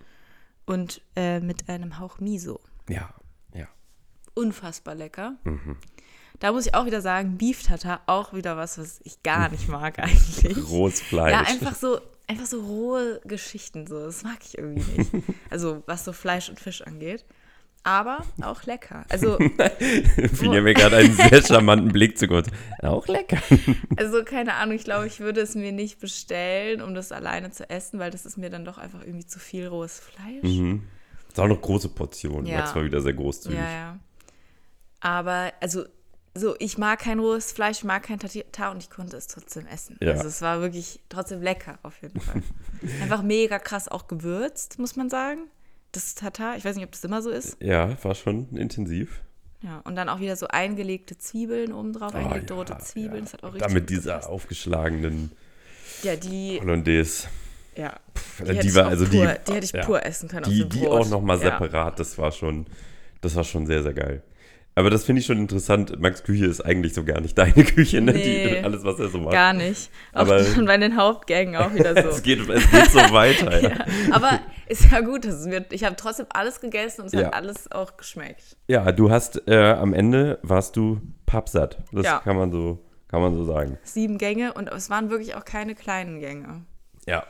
[0.66, 2.60] Und äh, mit einem Hauch Miso.
[2.88, 3.12] Ja,
[3.52, 3.66] ja.
[4.34, 5.34] Unfassbar lecker.
[5.42, 5.78] Mhm.
[6.40, 9.68] Da muss ich auch wieder sagen, Beef Tartar, auch wieder was, was ich gar nicht
[9.68, 10.56] mag eigentlich.
[10.68, 11.32] Rohes Fleisch.
[11.32, 14.04] Ja, einfach so, einfach so rohe Geschichten, so.
[14.04, 15.10] Das mag ich irgendwie nicht.
[15.50, 17.24] Also, was so Fleisch und Fisch angeht.
[17.86, 19.04] Aber auch lecker.
[19.10, 19.38] Also,
[20.34, 22.46] Fiel mir gerade einen sehr charmanten Blick zu Gott.
[22.80, 23.36] Auch lecker.
[23.96, 27.68] Also keine Ahnung, ich glaube, ich würde es mir nicht bestellen, um das alleine zu
[27.68, 30.42] essen, weil das ist mir dann doch einfach irgendwie zu viel rohes Fleisch.
[30.42, 30.84] Mhm.
[31.28, 32.46] Ist auch noch große Portion.
[32.46, 32.62] Ja.
[32.62, 33.58] Das war wieder sehr großzügig.
[33.58, 33.98] Ja, ja.
[35.00, 35.84] Aber also
[36.36, 39.66] so, ich mag kein rohes Fleisch, ich mag kein Tatar und ich konnte es trotzdem
[39.66, 39.96] essen.
[40.00, 40.12] Ja.
[40.12, 42.42] Also es war wirklich trotzdem lecker auf jeden Fall.
[43.02, 45.42] einfach mega krass auch gewürzt, muss man sagen.
[45.92, 47.56] Das Tatar, ich weiß nicht, ob das immer so ist.
[47.60, 49.20] Ja, war schon intensiv.
[49.62, 53.14] Ja, und dann auch wieder so eingelegte Zwiebeln obendrauf, eingelegte Ah, rote ja, Zwiebeln.
[53.14, 53.20] ja.
[53.22, 54.28] Das hat auch richtig Dann mit gut dieser gepasst.
[54.28, 55.30] aufgeschlagenen
[56.02, 57.28] Ja, die, Hollandaise.
[57.76, 57.94] ja,
[58.40, 59.84] Die, hätte die ich war auch also pur, die, die hätte ich ja.
[59.84, 60.44] pur essen können.
[60.46, 61.00] auf die, dem die Brot.
[61.06, 61.44] auch noch mal Ja.
[61.58, 61.98] separat.
[62.00, 62.66] Das war schon,
[63.20, 64.22] das war schon sehr sehr geil.
[64.76, 66.00] Aber das finde ich schon interessant.
[66.00, 68.12] Max Küche ist eigentlich so gar nicht deine Küche, ne?
[68.12, 68.48] Nee.
[68.48, 69.32] Die, alles was er so macht.
[69.32, 69.88] Gar nicht.
[70.12, 72.22] Auch Aber- bei den Hauptgängen auch wieder Es so.
[72.22, 73.62] geht, es geht so weiter.
[73.62, 73.68] ja.
[73.70, 73.84] ja.
[74.10, 75.72] Aber ist ja gut, es wird.
[75.72, 77.26] Ich habe trotzdem alles gegessen und es Ja.
[77.26, 78.56] hat alles auch geschmeckt.
[78.66, 81.78] Ja, du hast äh, am Ende warst du pappsatt.
[81.92, 83.78] Das kann man so kann man so sagen.
[83.84, 86.64] Sieben Gänge und es waren wirklich auch keine kleinen Gänge.
[87.06, 87.24] Ja.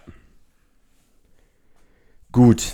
[2.32, 2.72] Gut.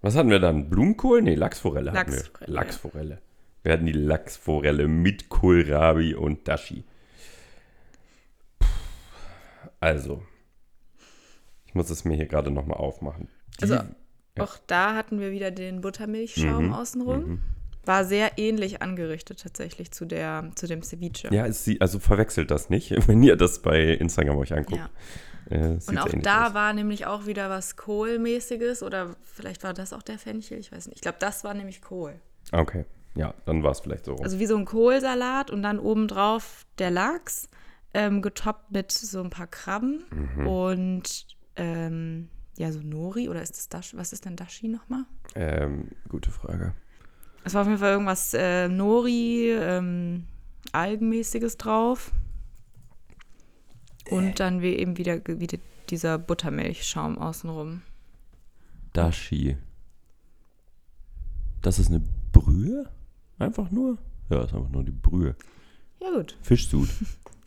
[0.00, 0.70] Was hatten wir dann?
[0.70, 1.20] Blumenkohl?
[1.22, 2.54] Nee, Lachsforelle hatten Lachsforelle, wir.
[2.54, 3.18] Lachsforelle.
[3.64, 6.84] Wir hatten die Lachsforelle mit Kohlrabi und Dashi.
[9.80, 10.22] Also,
[11.66, 13.28] ich muss es mir hier gerade nochmal aufmachen.
[13.58, 13.86] Die, Also Ja.
[14.38, 17.40] auch da hatten wir wieder den Buttermilchschaum Mhm, außenrum.
[17.86, 21.28] War sehr ähnlich angerichtet tatsächlich zu, der, zu dem Ceviche.
[21.32, 24.80] ja, es sieht, also verwechselt das nicht, wenn ihr das bei Instagram euch anguckt.
[24.80, 24.90] Ja.
[25.50, 26.54] Äh, Und auch da aus.
[26.54, 30.86] war nämlich auch wieder was Kohlmäßiges oder vielleicht war das auch der Fenchel, ich weiß
[30.86, 30.96] nicht.
[30.96, 32.14] Ich glaube, das war nämlich Kohl.
[32.52, 34.16] Okay, ja, dann war es vielleicht so.
[34.16, 37.48] Also wie so ein Kohlsalat und dann obendrauf der Lachs,
[37.94, 40.46] ähm, getoppt mit so ein paar Krabben Mhm.
[40.46, 43.96] und ähm, ja, so Nori oder ist das Dashi?
[43.96, 45.04] Was ist denn Dashi nochmal?
[45.36, 46.74] ähm, gute Frage.
[47.44, 50.26] Es war auf jeden Fall irgendwas äh, Nori, ähm,
[50.72, 52.10] Algenmäßiges drauf.
[54.06, 54.14] Äh.
[54.14, 55.58] Und dann wie eben wieder, wieder
[55.90, 57.82] dieser Buttermilchschaum außenrum.
[58.92, 59.56] Dashi.
[61.62, 62.88] Das ist eine Brühe?
[63.44, 63.98] Einfach nur?
[64.30, 65.34] Ja, ist einfach nur die Brühe.
[66.00, 66.36] Ja, gut.
[66.42, 66.88] Fischsud.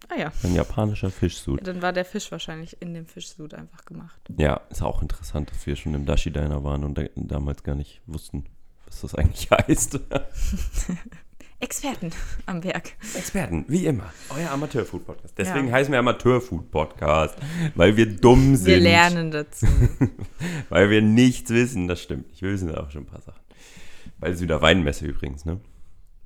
[0.10, 0.32] Ah ja.
[0.44, 1.68] Ein japanischer Fischsud.
[1.68, 4.18] Dann war der Fisch wahrscheinlich in dem Fischsud einfach gemacht.
[4.38, 7.76] Ja, ist auch interessant, dass wir schon im Dashi Diner waren und da, damals gar
[7.76, 8.46] nicht wussten,
[8.86, 10.00] was das eigentlich heißt.
[11.60, 12.12] Experten
[12.46, 12.94] am Werk.
[13.16, 14.06] Experten, wie immer.
[14.30, 15.34] Euer Amateur-Food-Podcast.
[15.38, 15.74] Deswegen Ja.
[15.74, 17.36] heißen wir Amateur-Food-Podcast,
[17.76, 18.68] weil wir dumm sind.
[18.68, 19.66] Wir lernen dazu.
[20.70, 21.90] Weil wir nichts wissen.
[21.90, 22.32] Das stimmt.
[22.32, 23.42] Ich wissen auch schon ein paar Sachen.
[24.20, 25.60] Weil es wieder Weinmesse übrigens, ne?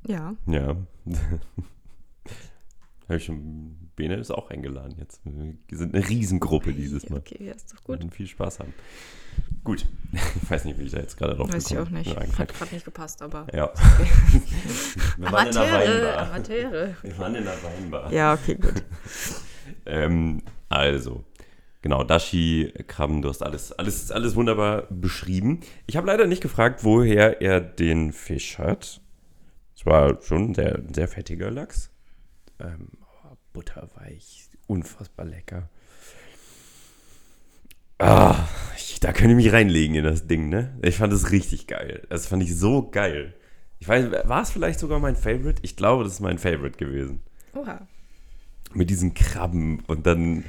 [0.08, 0.36] Ja.
[0.48, 0.76] Ja.
[3.08, 5.22] Hab ich schon, Bene ist auch eingeladen jetzt.
[5.26, 7.20] Wir sind eine Riesengruppe dieses Mal.
[7.20, 8.00] Okay, ja, ist doch Wir gut.
[8.00, 8.74] werden viel Spaß haben.
[9.64, 9.86] Gut.
[10.14, 12.16] Ich weiß nicht, wie ich da jetzt gerade drauf Weiß ich auch nicht.
[12.16, 12.38] bin.
[12.38, 13.48] Hat gerade nicht gepasst, aber.
[13.54, 13.72] Ja.
[15.18, 16.18] Wir waren in Weinbar.
[16.20, 16.96] Amateure.
[17.02, 18.12] Wir waren in der Weinbar.
[18.14, 18.84] Ja, okay, gut.
[19.86, 21.24] Ähm, also,
[21.82, 25.62] genau, Dashi, Krabben, du hast alles, alles, alles wunderbar beschrieben.
[25.88, 29.02] Ich habe leider nicht gefragt, woher er den Fisch hat.
[29.82, 31.89] Es war schon ein sehr, sehr fettiger Lachs.
[32.60, 32.89] Ähm,
[33.24, 35.70] aber butterweich, unfassbar lecker.
[37.98, 40.78] Ah, ich, da könnte ich mich reinlegen in das Ding, ne?
[40.84, 42.06] Ich fand es richtig geil.
[42.10, 43.34] Das fand ich so geil.
[43.80, 45.63] Ich weiß, war es vielleicht sogar mein Favorite?
[45.63, 47.24] Ich glaube, das ist mein Favorite gewesen.
[47.56, 47.88] Oha.
[48.76, 50.44] Mit diesen Krabben und dann,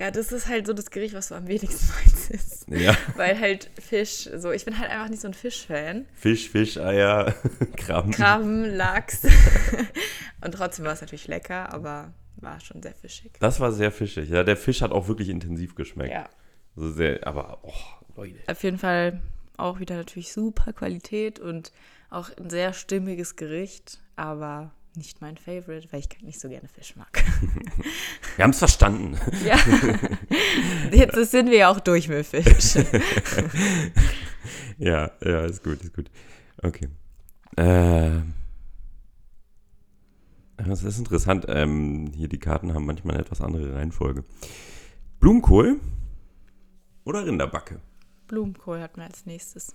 [0.00, 2.66] Ja, das ist halt so das Gericht, was du am wenigsten meinst.
[2.68, 6.06] ja, Weil halt Fisch, so, ich bin halt einfach nicht so ein Fischfan.
[6.14, 7.34] Fisch, Fisch, Eier,
[7.76, 8.12] Krabben.
[8.12, 9.22] Krabben, Lachs.
[10.44, 13.32] Und trotzdem war es natürlich lecker, aber war schon sehr fischig.
[13.38, 14.28] Das war sehr fischig.
[14.28, 16.12] Ja, der Fisch hat auch wirklich intensiv geschmeckt.
[16.12, 16.28] Ja.
[16.74, 17.72] Also sehr, aber, oh,
[18.16, 18.38] Leute.
[18.46, 19.20] Auf jeden Fall
[19.56, 21.72] auch wieder natürlich super Qualität und
[22.10, 26.96] auch ein sehr stimmiges Gericht, aber nicht mein Favorite, weil ich nicht so gerne Fisch
[26.96, 27.24] mag.
[28.36, 29.18] Wir haben es verstanden.
[29.44, 29.58] ja.
[30.90, 32.74] Jetzt sind wir ja auch durch mit Fisch.
[34.78, 36.10] ja, ja, ist gut, ist gut.
[36.62, 36.88] Okay.
[37.56, 38.34] Ähm.
[40.56, 41.46] Das ist interessant.
[41.48, 44.24] Ähm, hier die Karten haben manchmal eine etwas andere Reihenfolge.
[45.18, 45.80] Blumenkohl
[47.04, 47.80] oder Rinderbacke?
[48.28, 49.74] Blumenkohl hatten wir als nächstes.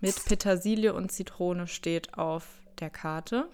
[0.00, 2.46] Mit Petersilie und Zitrone steht auf
[2.80, 3.48] der Karte.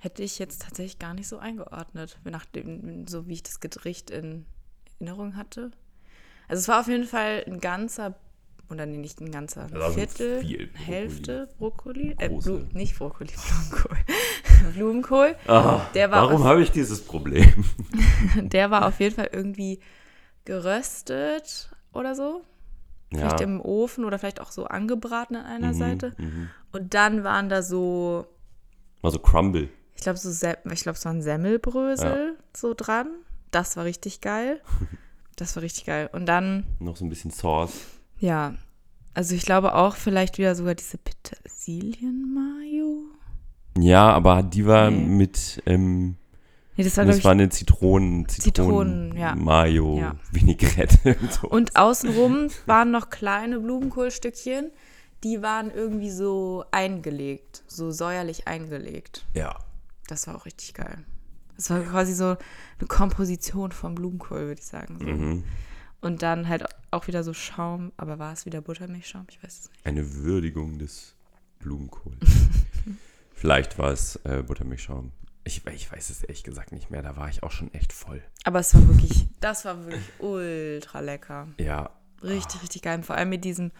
[0.00, 4.46] Hätte ich jetzt tatsächlich gar nicht so eingeordnet, nachdem, so wie ich das Gericht in
[4.98, 5.70] Erinnerung hatte.
[6.48, 8.14] Also es war auf jeden Fall ein ganzer,
[8.70, 10.70] oder nee, nicht ein ganzer, ein Also Viertel, Brokkoli.
[10.74, 12.28] Hälfte Brokkoli, äh.
[12.28, 13.30] Blu nicht Brokkoli,
[13.70, 13.98] Blumenkohl.
[14.74, 15.36] Blumenkohl.
[15.46, 17.64] Ah, Der war warum habe ich dieses Problem?
[18.36, 19.80] Der war auf jeden Fall irgendwie
[20.64, 22.42] geröstet oder so.
[23.12, 26.14] Vielleicht im Ofen oder vielleicht auch so angebraten an einer Seite.
[26.16, 26.48] mhm.
[26.72, 28.26] Und dann waren da so,
[29.02, 29.68] Also Crumble.
[30.00, 33.08] Ich glaube, so ich glaube, es waren Semmelbrösel so dran.
[33.50, 34.60] Das war richtig geil.
[35.36, 36.10] Das war richtig geil.
[36.12, 37.72] Und dann, Noch so ein bisschen Sauce.
[38.18, 38.56] ja,
[39.14, 43.04] also ich glaube auch vielleicht wieder sogar diese Petersilien-Mayo.
[43.78, 45.06] Ja, aber die war Nee.
[45.06, 46.16] mit, ähm,
[46.76, 49.34] Nee, das war, das war eine Zitronen, Zitronen, Zitronen, ja.
[49.34, 50.16] Mayo, Ja.
[50.30, 51.16] Vinaigrette.
[51.42, 51.44] und.
[51.44, 54.70] Und außenrum waren noch kleine Blumenkohlstückchen.
[55.24, 59.24] Die waren irgendwie so eingelegt, so säuerlich eingelegt.
[59.34, 59.56] ja,
[60.10, 60.98] Das war auch richtig geil.
[61.56, 62.36] Das war quasi so
[62.78, 64.98] eine Komposition vom Blumenkohl, würde ich sagen.
[64.98, 65.06] So.
[65.06, 65.44] mhm.
[66.00, 69.26] Und dann halt auch wieder so Schaum, aber war es wieder Buttermilchschaum?
[69.28, 69.86] Ich weiß es nicht.
[69.86, 71.14] eine Würdigung des
[71.58, 72.16] Blumenkohls.
[73.34, 75.12] Vielleicht war es äh, Buttermilchschaum.
[75.44, 77.02] Ich, ich weiß es ehrlich gesagt nicht mehr.
[77.02, 78.22] Da war ich auch schon echt voll.
[78.44, 81.48] Aber es war wirklich, das war wirklich ultra lecker.
[81.58, 81.90] Ja,
[82.22, 82.98] Richtig, richtig geil.
[82.98, 83.70] Und vor allem mit diesem,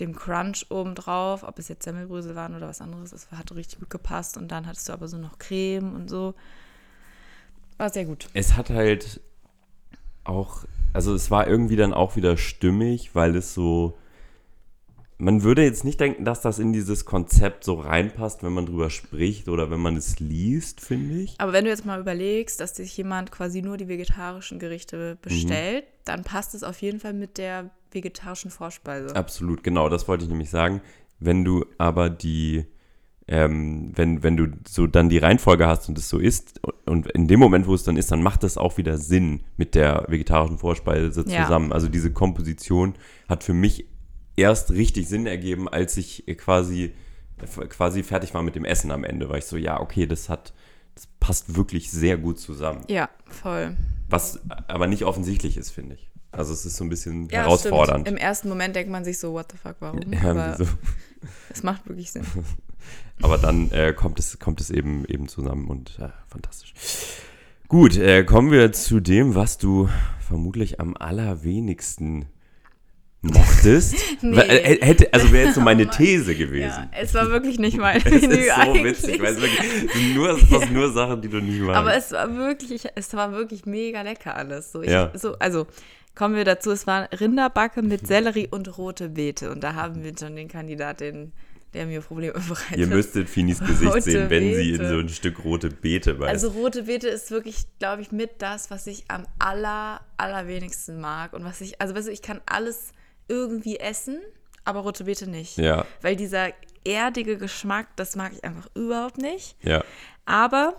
[0.00, 3.80] dem Crunch oben drauf, ob es jetzt Semmelbrösel waren oder was anderes, es hat richtig
[3.80, 4.36] gut gepasst.
[4.36, 6.34] Und dann hattest du aber so noch Creme und so.
[7.78, 8.28] War sehr gut.
[8.34, 9.20] es hat halt
[10.24, 13.96] auch, also es war irgendwie dann auch wieder stimmig, weil es so,
[15.16, 18.90] man würde jetzt nicht denken, dass das in dieses Konzept so reinpasst, wenn man drüber
[18.90, 21.34] spricht oder wenn man es liest, finde ich.
[21.38, 25.84] Aber wenn du jetzt mal überlegst, dass sich jemand quasi nur die vegetarischen Gerichte bestellt,
[26.04, 29.14] dann passt es auf jeden Fall mit der vegetarischen Vorspeise.
[29.16, 30.80] Absolut, genau, das wollte ich nämlich sagen.
[31.18, 32.64] Wenn du aber die,
[33.28, 37.28] ähm, wenn, wenn du so dann die Reihenfolge hast und es so ist, und in
[37.28, 40.58] dem Moment, wo es dann ist, dann macht das auch wieder Sinn mit der vegetarischen
[40.58, 41.42] Vorspeise Ja.
[41.44, 41.72] zusammen.
[41.72, 42.94] Also diese Komposition
[43.28, 43.86] hat für mich
[44.36, 46.92] erst richtig Sinn ergeben, als ich quasi,
[47.68, 50.54] quasi fertig war mit dem Essen am Ende, weil ich so, ja, okay, das hat,
[50.94, 52.82] das passt wirklich sehr gut zusammen.
[52.88, 53.76] Ja, voll.
[54.08, 56.09] Was aber nicht offensichtlich ist, finde ich.
[56.32, 58.06] Also es ist so ein bisschen Ja, herausfordernd.
[58.06, 58.20] Stimmt.
[58.20, 60.00] Im ersten Moment denkt man sich so, what the fuck, warum?
[60.12, 60.70] Ja, Aber wieso?
[61.52, 62.24] es macht wirklich Sinn.
[63.22, 66.72] Aber dann äh, kommt es, kommt es eben, eben zusammen und äh, fantastisch.
[67.68, 69.88] Gut, äh, kommen wir zu dem, was du
[70.26, 72.26] vermutlich am allerwenigsten
[73.22, 73.94] mochtest.
[74.22, 74.36] Nee.
[74.36, 75.90] Weil, äh, hätte, also wäre jetzt so meine Oh.
[75.90, 76.88] These Ja, gewesen.
[76.98, 78.84] es war wirklich nicht mein Es Menü ist so eigentlich.
[78.84, 79.60] witzig, weil es wirklich
[79.94, 81.76] es nur, es sind nur Sachen, die du nicht magst.
[81.78, 84.72] Aber es war wirklich, es war wirklich mega lecker alles.
[84.72, 85.12] So, ich, Ja.
[85.14, 85.66] so, also
[86.14, 89.50] kommen wir dazu, es war Rinderbacke mit Sellerie und rote Beete.
[89.50, 91.32] Und da haben wir schon den Kandidaten,
[91.72, 92.76] der mir Probleme bereitet.
[92.76, 94.88] Ihr müsstet Finis Gesicht Rote sehen, wenn sie in Beete.
[94.88, 96.30] so ein Stück rote Beete beißt.
[96.30, 101.32] Also rote Beete ist wirklich, glaube ich, mit das, was ich am aller, allerwenigsten mag.
[101.32, 102.92] Und was ich, also weißt du, ich kann alles
[103.28, 104.18] irgendwie essen,
[104.64, 105.56] aber rote Beete nicht.
[105.58, 106.48] ja, Weil dieser
[106.84, 109.56] erdige Geschmack, das mag ich einfach überhaupt nicht.
[109.62, 109.84] ja.
[110.26, 110.76] Aber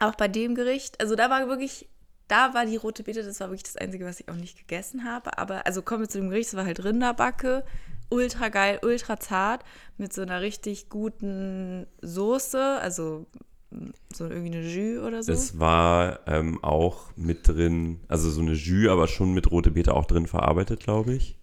[0.00, 1.88] Auch bei dem Gericht, also da war wirklich,
[2.28, 5.04] da war die rote Beete, das war wirklich das Einzige, was ich auch nicht gegessen
[5.04, 5.36] habe.
[5.38, 7.64] Aber, also kommen wir zu dem Gericht, es war halt Rinderbacke,
[8.10, 9.64] ultra geil, ultra zart,
[9.98, 13.26] mit so einer richtig guten Soße, also
[13.70, 15.32] mm, so irgendwie eine Jus oder so.
[15.32, 19.94] Es war ähm, auch mit drin, also so eine Jus, aber schon mit rote Beete
[19.94, 21.38] auch drin verarbeitet, glaube ich.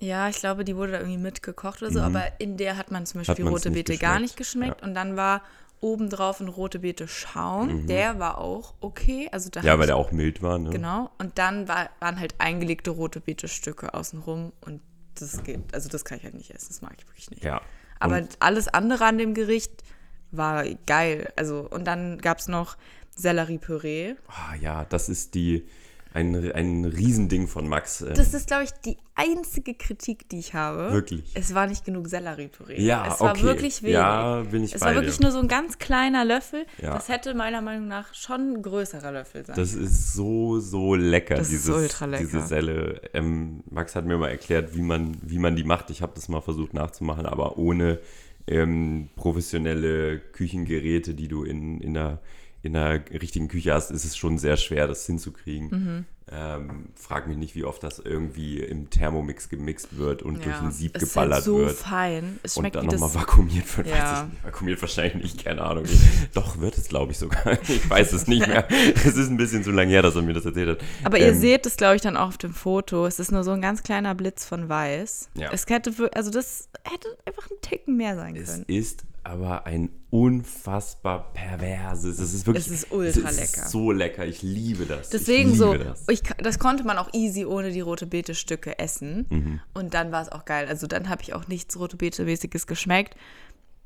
[0.00, 2.04] Ja, ich glaube, die wurde da irgendwie mitgekocht oder so, Mhm.
[2.04, 4.80] aber in der hat man zum Beispiel rote Beete gar nicht geschmeckt.
[4.80, 4.86] ja.
[4.86, 5.42] Und dann war
[5.84, 7.86] obendrauf ein rote Beete Schaum.
[7.86, 9.28] Der war auch okay.
[9.30, 9.66] Also da Mhm.
[9.66, 10.70] Ja, weil der auch mild war, ne?
[10.70, 11.10] Genau.
[11.18, 14.80] Und dann war, waren halt eingelegte rote Beete-Stücke außenrum und
[15.16, 17.44] das geht, also das kann ich halt nicht essen, das mag ich wirklich nicht.
[17.44, 17.60] Ja.
[18.00, 19.84] Aber Und alles andere an dem Gericht
[20.32, 21.32] war geil.
[21.36, 22.76] Also, und dann gab es noch
[23.14, 24.14] Selleriepüree.
[24.26, 25.68] ah, ja, das ist die,
[26.14, 28.00] ein, ein Riesending von Max.
[28.00, 30.92] äh, Das ist, glaube ich, die einzige Kritik, die ich habe.
[30.92, 31.24] Wirklich?
[31.34, 32.80] Es war nicht genug Selleriepüree.
[32.80, 33.42] Ja, es war okay.
[33.42, 33.94] wirklich wenig.
[33.94, 35.24] Ja, bin ich es bei war wirklich dir.
[35.24, 36.66] nur so ein ganz kleiner Löffel.
[36.80, 36.94] Ja.
[36.94, 39.56] Das hätte meiner Meinung nach schon ein größerer Löffel sein.
[39.56, 42.22] Das ist so, so lecker, Das ist dieses, ultra lecker.
[42.24, 43.00] diese Selle.
[43.12, 45.90] Ähm, Max hat mir mal erklärt, wie man, wie man die macht.
[45.90, 47.98] Ich habe das mal versucht nachzumachen, aber ohne
[48.46, 52.20] ähm, professionelle Küchengeräte, die du in, in, einer,
[52.64, 55.68] in einer richtigen Küche hast, ist es schon sehr schwer, das hinzukriegen.
[55.70, 56.04] Mhm.
[56.32, 60.70] Ähm, frag mich nicht, wie oft das irgendwie im Thermomix gemixt wird und durch ein
[60.72, 61.76] Sieb es ist geballert halt so wird.
[61.76, 62.40] fein.
[62.42, 64.24] Es Und schmeckt dann wie das nochmal vakuumiert wird, weiß Ja.
[64.26, 64.44] ich nicht.
[64.44, 65.84] Vakuumiert wahrscheinlich nicht, keine Ahnung.
[66.32, 67.58] Doch, wird es, glaube ich, sogar.
[67.68, 68.66] Ich weiß es nicht mehr.
[68.94, 70.78] Es ist ein bisschen zu lange her, dass er mir das erzählt hat.
[71.04, 73.04] Aber ihr Ähm, seht es, glaube ich, dann auch auf dem Foto.
[73.06, 75.28] Es ist nur so ein ganz kleiner Blitz von weiß.
[75.34, 75.50] Ja.
[75.52, 78.64] Es hätte, also das hätte einfach ein Ticken mehr sein Es können.
[78.66, 82.18] ist aber ein unfassbar perverses.
[82.18, 82.66] Es ist wirklich.
[82.66, 83.68] Es ist ultra es ist lecker.
[83.68, 84.26] so lecker.
[84.26, 85.08] Ich liebe das.
[85.10, 86.04] Deswegen ich so, liebe Das.
[86.08, 89.26] ich, das konnte man auch easy ohne die rote Beete-Stücke essen.
[89.30, 89.60] Mhm.
[89.74, 90.66] Und dann war es auch geil.
[90.68, 93.16] Also dann habe ich auch nichts rote Beete-mäßiges geschmeckt.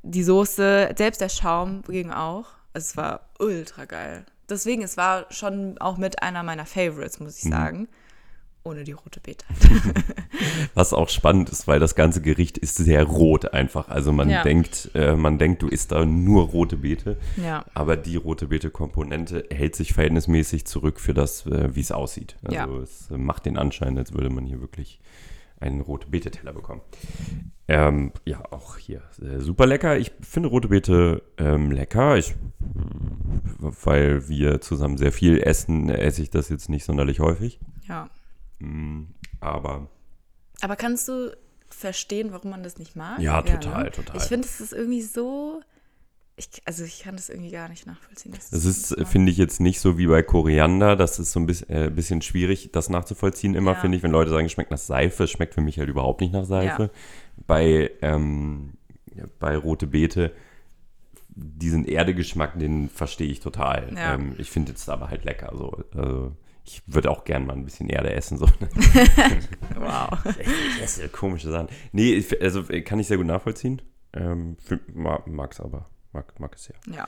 [0.02, 2.46] Die Soße, selbst der Schaum ging auch.
[2.72, 4.24] Es war ultra geil.
[4.48, 7.50] Deswegen, es war schon auch mit einer meiner Favorites, muss ich Mhm.
[7.50, 7.88] sagen.
[8.64, 9.44] Ohne die rote Beete.
[10.74, 13.88] Was auch spannend ist, weil das ganze Gericht ist sehr rot einfach.
[13.88, 14.42] Also man Ja.
[14.42, 17.16] denkt, äh, man denkt, du isst da nur rote Beete.
[17.42, 17.64] Ja.
[17.74, 22.36] Aber die rote Beete-Komponente hält sich verhältnismäßig zurück für das, äh, wie es aussieht.
[22.42, 22.66] Also Ja.
[22.82, 25.00] es macht den Anschein, als würde man hier wirklich
[25.60, 26.82] einen rote Beete-Teller bekommen.
[27.68, 29.98] Ähm, ja, auch hier äh, super lecker.
[29.98, 32.16] Ich finde rote Beete ähm, lecker.
[32.16, 32.34] Ich,
[33.58, 37.58] weil wir zusammen sehr viel essen, esse ich das jetzt nicht sonderlich häufig.
[37.88, 38.08] Ja.
[38.60, 39.04] Mm,
[39.40, 39.88] Aber
[40.60, 41.36] Aber kannst du
[41.68, 43.20] verstehen, warum man das nicht mag?
[43.20, 44.16] Ja, total, total.
[44.16, 45.60] Ich finde, es ist irgendwie so.
[46.36, 48.32] Ich, also ich kann das irgendwie gar nicht nachvollziehen.
[48.32, 50.94] Das ist, finde ich, jetzt nicht so wie bei Koriander.
[50.94, 53.80] Das ist so ein bisschen, äh, bisschen schwierig, das nachzuvollziehen immer, Ja.
[53.80, 54.04] finde ich.
[54.04, 56.44] Wenn Leute sagen, es schmeckt nach Seife, es schmeckt für mich halt überhaupt nicht nach
[56.44, 56.90] Seife.
[57.48, 58.74] Bei, ähm,
[59.16, 60.32] ja, bei Rote Beete,
[61.30, 63.92] diesen Erdegeschmack, den verstehe ich total.
[63.96, 64.14] Ja.
[64.14, 65.52] Ähm, ich finde jetzt aber halt lecker.
[65.56, 65.82] So.
[65.92, 66.36] Also,
[66.68, 68.36] ich würde auch gern mal ein bisschen Erde essen.
[68.36, 68.46] So.
[69.76, 70.18] Wow.
[70.24, 71.68] ich esse komische Sachen.
[71.92, 73.80] Nee, also kann ich sehr gut nachvollziehen.
[74.12, 74.56] Ähm,
[74.94, 75.86] mag es aber.
[76.12, 76.76] Mag, mag es sehr.
[76.94, 77.06] Ja.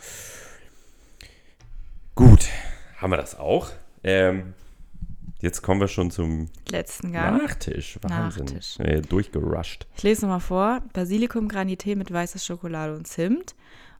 [2.15, 2.49] Gut,
[2.99, 3.71] haben wir das auch.
[4.03, 4.55] Ähm,
[5.41, 7.43] jetzt kommen wir schon zum Letzten Gang.
[7.43, 7.99] Nachtisch.
[8.03, 8.47] Wahnsinn.
[8.47, 8.79] Nachtisch.
[8.79, 9.87] Äh, durchgerusht.
[9.97, 10.83] Ich lese nochmal vor.
[10.95, 13.55] Basilikum Granité mit weißer Schokolade und Zimt.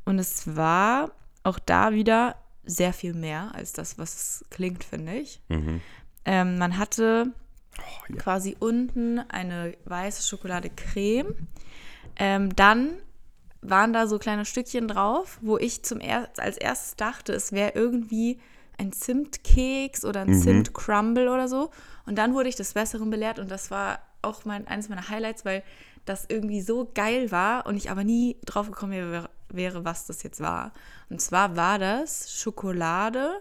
[0.05, 1.11] Und es war
[1.43, 2.37] auch da wieder
[2.71, 5.41] sehr viel mehr als das, was es klingt, finde ich.
[5.49, 5.81] Mhm.
[6.25, 7.33] Ähm, man hatte
[7.79, 8.17] Oh, ja.
[8.17, 11.35] quasi unten eine weiße Schokolade-Creme.
[12.17, 12.91] Ähm, dann
[13.63, 17.73] waren da so kleine Stückchen drauf, wo ich zum er als erstes dachte, es wäre
[17.75, 18.41] irgendwie
[18.79, 20.43] ein Zimtkeks oder ein Mhm.
[20.43, 21.71] Zimtcrumble oder so.
[22.07, 25.45] Und dann wurde ich des Besseren belehrt und das war auch mein, eines meiner Highlights,
[25.45, 25.63] weil
[26.07, 30.23] das irgendwie so geil war und ich aber nie drauf gekommen wäre, wäre, was das
[30.23, 30.73] jetzt war.
[31.09, 33.41] Und zwar war das Schokolade.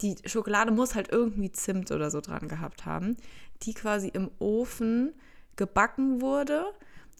[0.00, 3.16] Die Schokolade muss halt irgendwie Zimt oder so dran gehabt haben,
[3.62, 5.12] die quasi im Ofen
[5.56, 6.64] gebacken wurde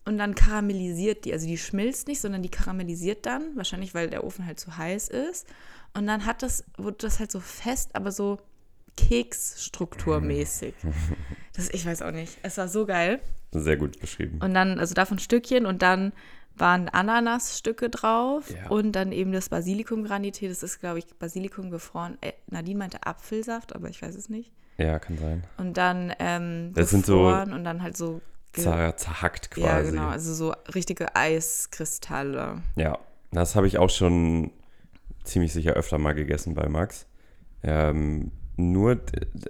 [0.05, 1.33] und dann karamellisiert die.
[1.33, 5.09] Also die schmilzt nicht, sondern die karamellisiert dann, wahrscheinlich weil der Ofen halt zu heiß
[5.09, 5.47] ist.
[5.95, 8.39] Und dann hat das, wurde das halt so fest, aber so
[8.97, 10.75] Keksstrukturmäßig.
[11.53, 12.39] Das, ich weiß auch nicht.
[12.43, 13.21] Es war so geil.
[13.51, 14.39] Sehr gut beschrieben.
[14.41, 16.13] Und dann, also davon Stückchen und dann
[16.61, 18.69] waren Ananasstücke drauf Ja.
[18.71, 20.49] und dann eben das Basilikum Granité.
[20.49, 22.19] Das ist, glaube ich, Basilikum gefroren.
[22.21, 24.53] Äh, Nadine meinte Apfelsaft, aber ich weiß es nicht.
[24.77, 25.45] Ja, kann sein.
[25.59, 28.21] Und dann ähm, Das sind so gefroren und dann halt so.
[28.53, 29.67] Zer zerhackt quasi.
[29.67, 30.09] Ja, genau.
[30.09, 32.63] Also so richtige Eiskristalle.
[32.77, 32.99] Ja,
[33.31, 34.51] das habe ich auch schon
[35.25, 37.07] ziemlich sicher öfter mal gegessen bei Max.
[37.63, 39.01] Ähm, nur,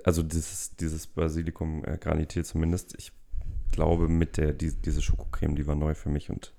[0.04, 3.12] also dieses, dieses Basilikum äh, zumindest, ich
[3.72, 6.52] glaube mit der, die, diese Schokocreme, die war neu für mich und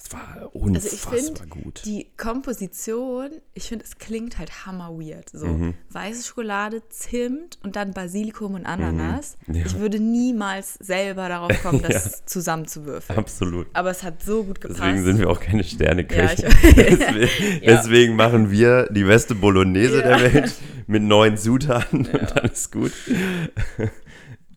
[0.00, 1.82] Es war Also ich unfassbar finde, gut.
[1.84, 5.28] die Komposition, ich finde, es klingt halt hammer weird.
[5.30, 5.74] So Mhm.
[5.90, 9.36] weiße Schokolade, Zimt und dann Basilikum und Ananas.
[9.48, 9.54] Mhm.
[9.56, 9.66] Ja.
[9.66, 13.18] Ich würde niemals selber darauf kommen, das zusammenzuwürfeln.
[13.18, 13.66] Absolut.
[13.72, 14.80] Aber es hat so gut gepasst.
[14.80, 16.42] Deswegen sind wir auch keine Sterneköche.
[16.42, 17.76] Ja, deswegen, Ja.
[17.76, 20.16] deswegen machen wir die beste Bolognese Ja.
[20.18, 20.54] der Welt
[20.86, 22.92] mit neun Zutaten und dann ist gut.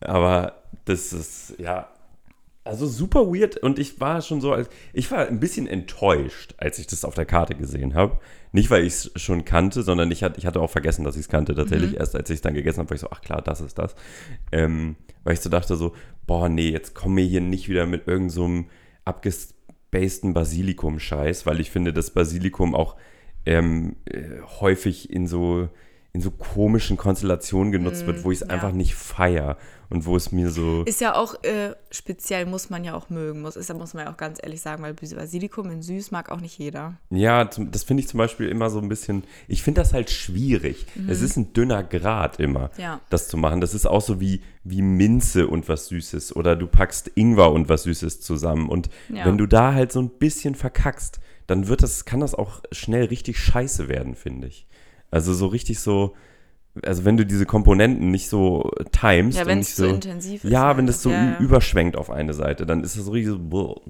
[0.00, 1.88] Aber das ist, ja,
[2.64, 6.78] also super weird und ich war schon so, als ich war ein bisschen enttäuscht, als
[6.78, 8.20] ich das auf der Karte gesehen habe.
[8.52, 11.22] Nicht, weil ich es schon kannte, sondern ich hatte, ich hatte auch vergessen, dass ich
[11.22, 11.54] es kannte.
[11.54, 13.78] Tatsächlich, erst als ich es dann gegessen habe, war ich so, ach klar, das ist
[13.78, 13.96] das.
[14.52, 15.94] Ähm, weil ich so dachte so,
[16.26, 18.66] boah, nee, jetzt kommen wir hier nicht wieder mit irgendeinem so einem
[19.04, 22.96] abgespaceden Basilikum-Scheiß, weil ich finde, dass Basilikum auch
[23.46, 25.68] ähm, äh, häufig in so
[26.14, 28.52] in so komischen Konstellationen genutzt wird, wo ich es ja.
[28.52, 29.56] einfach nicht feier
[29.92, 33.42] und wo es mir so Ist ja auch äh, speziell, muss man ja auch mögen.
[33.42, 36.40] Muss, ist, muss man ja auch ganz ehrlich sagen, weil Basilikum in süß mag auch
[36.40, 36.96] nicht jeder.
[37.10, 39.24] Ja, das finde ich zum Beispiel immer so ein bisschen.
[39.48, 40.86] Ich finde das halt schwierig.
[41.08, 42.82] Es ist ein dünner Grad immer, Mhm.
[42.82, 43.00] Ja.
[43.10, 43.60] das zu machen.
[43.60, 46.34] Das ist auch so wie, wie Minze und was Süßes.
[46.36, 48.68] Oder du packst Ingwer und was Süßes zusammen.
[48.70, 49.26] Und Ja.
[49.26, 53.04] wenn du da halt so ein bisschen verkackst, dann wird das, kann das auch schnell
[53.06, 54.66] richtig scheiße werden, finde ich.
[55.10, 56.14] Also so richtig so.
[56.84, 60.50] Also wenn du diese Komponenten nicht so timest Ja, wenn es so intensiv ist.
[60.50, 61.38] ja, wenn das so ja, ja.
[61.38, 63.82] überschwenkt auf eine Seite, dann ist das so richtig so.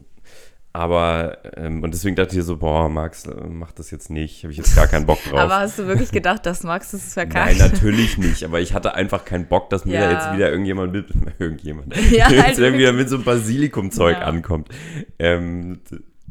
[0.74, 4.53] Aber, ähm, und deswegen dachte ich so, boah, Max, äh, mach das jetzt nicht, habe
[4.53, 5.39] ich jetzt gar keinen Bock drauf.
[5.39, 7.59] Aber hast du wirklich gedacht, dass Max das Nein, verkackt?
[7.59, 10.07] natürlich nicht, aber ich hatte einfach keinen Bock, dass mir Ja.
[10.07, 11.07] da jetzt wieder irgendjemand mit,
[11.39, 14.70] irgendjemand, Ja, jetzt halt irgendwie mit so einem Basilikumzeug ankommt.
[15.18, 15.80] Ähm,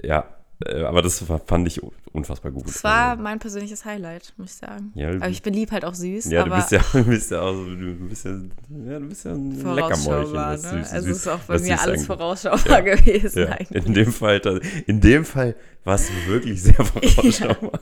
[0.04, 0.26] ja,
[0.66, 1.82] äh, aber das fand ich
[2.14, 2.68] unfassbar gut.
[2.68, 4.92] Das war Also, mein persönliches Highlight, muss ich sagen.
[4.96, 6.26] Ja, aber ich bin lieb halt auch süß.
[6.32, 9.26] ja, du bist ja, du bist ja auch so, du bist ja, ja, du bist
[9.26, 10.34] ja ein Leckermäulchen.
[10.34, 10.56] Ne?
[10.58, 12.96] süß- also süß- ist auch bei mir alles vorausschaubar Ja.
[12.96, 13.86] gewesen Ja, eigentlich.
[13.86, 14.42] in dem Fall,
[14.88, 17.80] in dem Fall war es wirklich sehr vorausschaubar.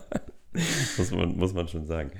[0.97, 2.11] muss, man, muss man schon sagen.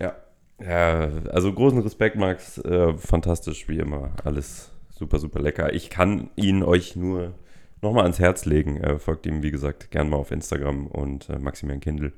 [0.00, 0.14] Ja.
[0.60, 2.58] ja also großen Respekt, Max.
[2.58, 4.12] Äh, fantastisch, wie immer.
[4.24, 5.72] Alles super, super lecker.
[5.72, 7.34] Ich kann ihn euch nur
[7.82, 8.78] nochmal ans Herz legen.
[8.78, 12.12] Äh, folgt ihm, wie gesagt, gern mal auf Instagram und äh, Maximilian Kindl.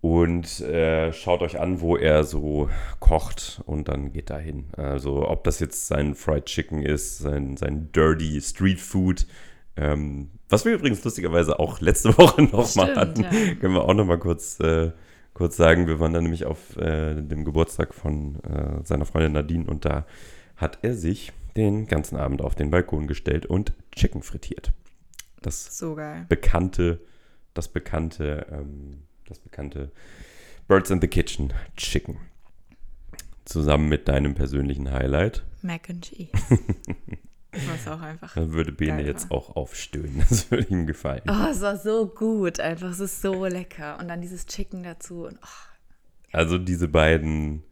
[0.00, 2.68] Und äh, schaut euch an, wo er so
[2.98, 4.64] kocht und dann geht dahin.
[4.76, 9.26] Also ob das jetzt sein Fried Chicken ist, sein, sein Dirty Street Food,
[9.76, 13.54] ähm, was wir übrigens lustigerweise auch letzte Woche noch mal Stimmt, hatten, ja.
[13.60, 14.90] können wir auch noch mal kurz, äh,
[15.34, 15.86] kurz sagen.
[15.86, 20.04] Wir waren dann nämlich auf äh, dem Geburtstag von äh, seiner Freundin Nadine und da
[20.56, 24.72] hat er sich den ganzen Abend auf den Balkon gestellt und Chicken frittiert.
[25.40, 27.00] Das So bekannte,
[27.54, 29.90] das bekannte, ähm, das bekannte
[30.68, 32.18] Birds in the Kitchen Chicken.
[33.44, 35.44] Zusammen mit deinem persönlichen Highlight.
[35.62, 36.30] Mac and Cheese.
[37.52, 38.34] Was auch einfach.
[38.34, 39.36] Da würde Bene jetzt war.
[39.38, 40.24] auch aufstöhnen.
[40.28, 41.22] Das würde ihm gefallen.
[41.28, 42.90] Oh, es war so gut einfach.
[42.90, 43.98] Es ist so lecker.
[43.98, 45.26] Und dann dieses Chicken dazu.
[45.26, 46.32] Und, oh.
[46.32, 47.62] Also diese beiden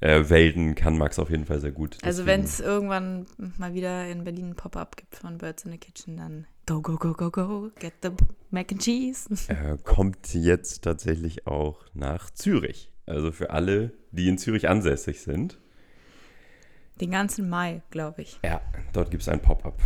[0.00, 1.98] äh, Welten kann Max auf jeden Fall sehr gut.
[2.02, 3.26] Also wenn es irgendwann
[3.56, 6.96] mal wieder in Berlin ein Pop-Up gibt von Birds in the Kitchen, dann go, go,
[6.96, 7.70] go, go, go.
[7.80, 8.10] Get the
[8.50, 9.28] Mac and Cheese.
[9.48, 12.92] äh, kommt jetzt tatsächlich auch nach Zürich.
[13.06, 15.58] Also für alle, die in Zürich ansässig sind.
[17.00, 18.40] Den ganzen Mai, glaube ich.
[18.44, 18.60] Ja,
[18.92, 19.80] dort gibt es ein Pop-up.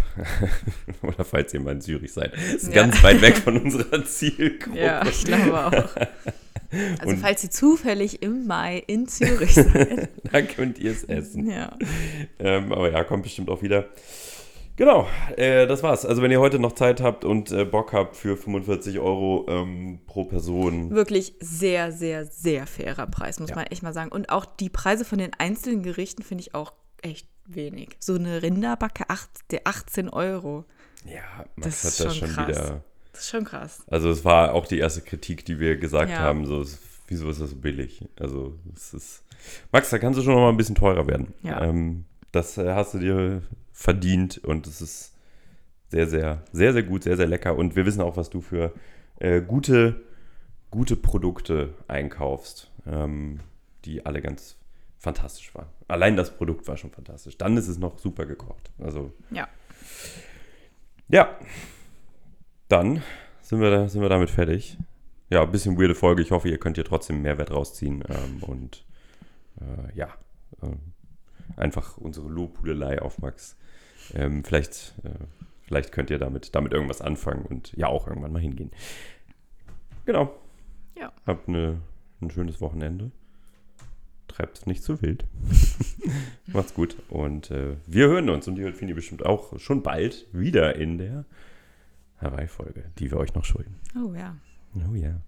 [1.03, 2.33] Oder falls ihr mal in Zürich seid.
[2.35, 2.75] Ist Ja.
[2.75, 4.79] ganz weit weg von unserer Zielgruppe.
[4.81, 5.97] Ja, ich glaube auch.
[6.99, 10.09] Also Und- falls ihr zufällig im Mai in Zürich seid.
[10.33, 11.51] Da könnt ihr es essen.
[11.51, 11.77] ja.
[12.39, 13.89] Ähm, aber ja, kommt bestimmt auch wieder.
[14.77, 15.07] Genau,
[15.37, 16.07] äh, das war's.
[16.07, 20.01] Also wenn ihr heute noch Zeit habt und äh, Bock habt für 45 Euro ähm,
[20.07, 20.91] pro Person.
[20.91, 23.57] Wirklich sehr, sehr, sehr fairer Preis, muss Ja.
[23.57, 24.11] man echt mal sagen.
[24.11, 27.91] Und auch die Preise von den einzelnen Gerichten finde ich auch echt wenig.
[27.99, 30.65] So eine Rinderbacke, acht, der 18 Euro.
[31.05, 32.85] Ja, Max Das hat das schon schon wieder.
[33.13, 33.85] Das ist schon krass.
[33.89, 36.19] Also es war auch die erste Kritik, die wir gesagt Ja.
[36.19, 36.47] haben.
[36.47, 38.05] So, es- wieso ist das so billig?
[38.19, 39.25] Also es ist.
[39.71, 41.35] Max, da kannst du schon noch mal ein bisschen teurer werden.
[41.43, 41.63] Ja.
[41.63, 43.43] Ähm, das äh, hast du dir
[43.73, 45.13] verdient und es ist
[45.91, 47.57] sehr, sehr, sehr, sehr gut, sehr, sehr lecker.
[47.57, 48.73] Und wir wissen auch, was du für
[49.19, 50.01] äh, gute,
[50.71, 53.41] gute Produkte einkaufst, ähm,
[53.85, 54.57] die alle ganz
[54.99, 55.67] fantastisch waren.
[55.89, 57.37] Allein das Produkt war schon fantastisch.
[57.37, 58.71] Dann ist es noch super gekocht.
[58.79, 59.49] Also Ja.
[61.09, 61.37] ja,
[62.73, 63.03] dann
[63.43, 64.79] sind wir, da, sind wir damit fertig.
[65.29, 66.23] Ja, ein bisschen weirde Folge.
[66.23, 68.03] Ich hoffe, ihr könnt hier trotzdem Mehrwert rausziehen.
[68.09, 68.85] Ähm, und
[69.61, 70.09] äh, ja,
[70.63, 70.79] ähm,
[71.57, 73.57] einfach unsere Lobhudelei auf Max.
[74.15, 75.11] Ähm, vielleicht, äh,
[75.63, 78.71] vielleicht könnt ihr damit, damit irgendwas anfangen und ja auch irgendwann mal hingehen.
[80.07, 80.35] Genau.
[80.99, 81.13] Ja.
[81.27, 81.81] Habt eine,
[82.23, 83.11] ein schönes Wochenende.
[84.29, 85.27] Treibt's nicht zu wild.
[86.47, 86.97] Macht's gut.
[87.11, 90.97] Und äh, wir hören uns und ihr hört Fini bestimmt auch schon bald wieder in
[90.97, 91.27] der
[92.23, 93.77] Hawaii-Folge, die wir euch noch schulden.
[93.97, 94.37] Oh ja.
[94.75, 95.21] Oh ja.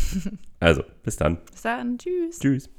[0.60, 1.38] also, bis dann.
[1.50, 1.98] Bis dann.
[1.98, 2.38] Tschüss.
[2.38, 2.70] Tschüss.